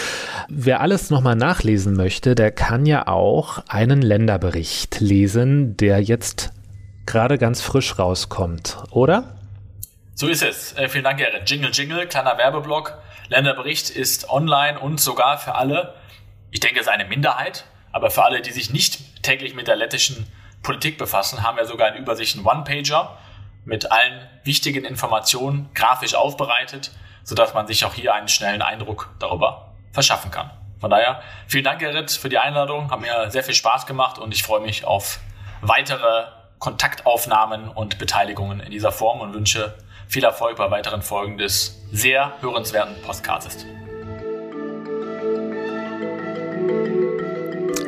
Wer 0.49 0.81
alles 0.81 1.11
nochmal 1.11 1.37
nachlesen 1.37 1.97
möchte, 1.97 2.37
der 2.37 2.53
kann 2.53 2.87
ja 2.87 3.09
auch 3.09 3.64
einen 3.69 4.01
Länderbericht 4.01 5.01
lesen, 5.01 5.77
der 5.77 6.01
jetzt 6.01 6.53
gerade 7.07 7.38
ganz 7.38 7.61
frisch 7.61 7.99
rauskommt, 7.99 8.79
oder? 8.90 9.37
So 10.14 10.29
ist 10.29 10.43
es. 10.43 10.77
Äh, 10.77 10.88
vielen 10.88 11.05
Dank, 11.05 11.19
Gerrit. 11.19 11.49
Jingle, 11.51 11.71
Jingle, 11.73 12.07
kleiner 12.07 12.38
Werbeblock. 12.38 12.99
Länderbericht 13.29 13.90
ist 13.90 14.31
online 14.31 14.79
und 14.79 15.01
sogar 15.01 15.38
für 15.38 15.55
alle, 15.55 15.95
ich 16.51 16.61
denke, 16.61 16.81
es 16.81 16.87
ist 16.87 16.93
eine 16.93 17.05
Minderheit, 17.05 17.64
aber 17.90 18.11
für 18.11 18.25
alle, 18.25 18.43
die 18.43 18.53
sich 18.53 18.71
nicht 18.71 19.23
täglich 19.23 19.55
mit 19.55 19.67
der 19.67 19.77
lettischen 19.77 20.27
Politik 20.62 20.99
befassen, 20.99 21.43
haben 21.43 21.57
wir 21.57 21.64
sogar 21.64 21.88
eine 21.88 21.99
Übersicht, 21.99 22.37
einen 22.37 22.47
One-Pager 22.47 23.17
mit 23.64 23.90
allen 23.90 24.29
wichtigen 24.45 24.85
Informationen 24.85 25.71
grafisch 25.75 26.14
aufbereitet, 26.14 26.90
sodass 27.23 27.55
man 27.55 27.67
sich 27.67 27.85
auch 27.85 27.95
hier 27.95 28.14
einen 28.14 28.29
schnellen 28.29 28.62
Eindruck 28.62 29.11
darüber 29.19 29.73
verschaffen 29.93 30.31
kann. 30.31 30.51
Von 30.81 30.90
daher, 30.90 31.23
vielen 31.47 31.64
Dank, 31.64 31.81
Gerrit, 31.81 32.11
für 32.11 32.29
die 32.29 32.38
Einladung. 32.38 32.90
Hat 32.90 33.01
mir 33.01 33.31
sehr 33.31 33.43
viel 33.43 33.55
Spaß 33.55 33.87
gemacht 33.87 34.19
und 34.19 34.35
ich 34.35 34.43
freue 34.43 34.61
mich 34.61 34.85
auf 34.85 35.19
weitere 35.62 36.27
Kontaktaufnahmen 36.64 37.68
und 37.68 37.98
Beteiligungen 37.98 38.59
in 38.61 38.70
dieser 38.70 38.90
Form 38.90 39.20
und 39.20 39.35
wünsche 39.35 39.74
viel 40.09 40.24
Erfolg 40.24 40.57
bei 40.57 40.70
weiteren 40.70 41.03
Folgen 41.03 41.37
des 41.37 41.79
sehr 41.92 42.33
hörenswerten 42.40 42.94
Podcasts. 43.03 43.66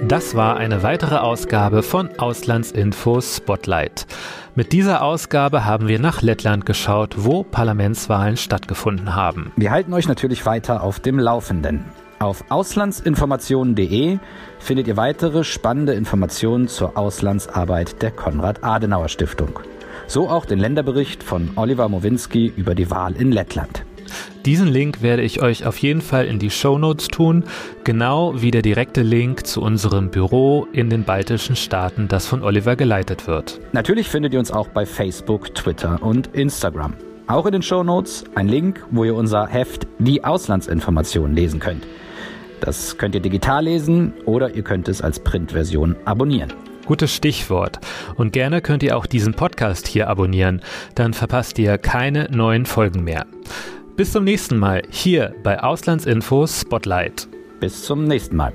Das 0.02 0.34
war 0.34 0.58
eine 0.58 0.82
weitere 0.82 1.16
Ausgabe 1.16 1.82
von 1.82 2.18
Auslandsinfo 2.18 3.22
Spotlight. 3.22 4.06
Mit 4.54 4.74
dieser 4.74 5.00
Ausgabe 5.00 5.64
haben 5.64 5.88
wir 5.88 5.98
nach 5.98 6.20
Lettland 6.20 6.66
geschaut, 6.66 7.14
wo 7.16 7.44
Parlamentswahlen 7.44 8.36
stattgefunden 8.36 9.14
haben. 9.14 9.52
Wir 9.56 9.70
halten 9.70 9.94
euch 9.94 10.06
natürlich 10.06 10.44
weiter 10.44 10.82
auf 10.82 11.00
dem 11.00 11.18
Laufenden. 11.18 11.86
Auf 12.18 12.44
auslandsinformationen.de 12.48 14.18
findet 14.58 14.88
ihr 14.88 14.96
weitere 14.96 15.44
spannende 15.44 15.92
Informationen 15.92 16.66
zur 16.66 16.96
Auslandsarbeit 16.96 18.00
der 18.00 18.10
Konrad-Adenauer-Stiftung. 18.10 19.60
So 20.06 20.30
auch 20.30 20.46
den 20.46 20.58
Länderbericht 20.58 21.22
von 21.22 21.50
Oliver 21.56 21.88
Mowinski 21.88 22.52
über 22.56 22.74
die 22.74 22.90
Wahl 22.90 23.14
in 23.16 23.32
Lettland. 23.32 23.84
Diesen 24.46 24.68
Link 24.68 25.02
werde 25.02 25.22
ich 25.22 25.42
euch 25.42 25.66
auf 25.66 25.76
jeden 25.78 26.00
Fall 26.00 26.26
in 26.26 26.38
die 26.38 26.50
Show 26.50 26.78
Notes 26.78 27.08
tun, 27.08 27.44
genau 27.84 28.40
wie 28.40 28.52
der 28.52 28.62
direkte 28.62 29.02
Link 29.02 29.46
zu 29.46 29.60
unserem 29.60 30.10
Büro 30.10 30.68
in 30.72 30.88
den 30.88 31.04
baltischen 31.04 31.56
Staaten, 31.56 32.08
das 32.08 32.26
von 32.26 32.42
Oliver 32.42 32.76
geleitet 32.76 33.26
wird. 33.26 33.60
Natürlich 33.72 34.08
findet 34.08 34.32
ihr 34.32 34.38
uns 34.38 34.52
auch 34.52 34.68
bei 34.68 34.86
Facebook, 34.86 35.54
Twitter 35.54 36.00
und 36.00 36.28
Instagram. 36.28 36.94
Auch 37.26 37.44
in 37.44 37.52
den 37.52 37.62
Show 37.62 37.82
Notes 37.82 38.24
ein 38.36 38.46
Link, 38.46 38.86
wo 38.90 39.02
ihr 39.02 39.16
unser 39.16 39.48
Heft 39.48 39.88
Die 39.98 40.22
Auslandsinformationen 40.24 41.34
lesen 41.34 41.58
könnt. 41.58 41.84
Das 42.60 42.96
könnt 42.98 43.14
ihr 43.14 43.20
digital 43.20 43.64
lesen 43.64 44.12
oder 44.24 44.54
ihr 44.54 44.62
könnt 44.62 44.88
es 44.88 45.02
als 45.02 45.20
Printversion 45.20 45.96
abonnieren. 46.04 46.52
Gutes 46.86 47.14
Stichwort. 47.14 47.80
Und 48.14 48.32
gerne 48.32 48.60
könnt 48.60 48.82
ihr 48.82 48.96
auch 48.96 49.06
diesen 49.06 49.34
Podcast 49.34 49.88
hier 49.88 50.08
abonnieren, 50.08 50.62
dann 50.94 51.14
verpasst 51.14 51.58
ihr 51.58 51.78
keine 51.78 52.28
neuen 52.30 52.64
Folgen 52.64 53.02
mehr. 53.02 53.26
Bis 53.96 54.12
zum 54.12 54.24
nächsten 54.24 54.56
Mal 54.58 54.82
hier 54.90 55.34
bei 55.42 55.62
Auslandsinfos 55.62 56.60
Spotlight. 56.60 57.28
Bis 57.60 57.82
zum 57.82 58.04
nächsten 58.04 58.36
Mal. 58.36 58.52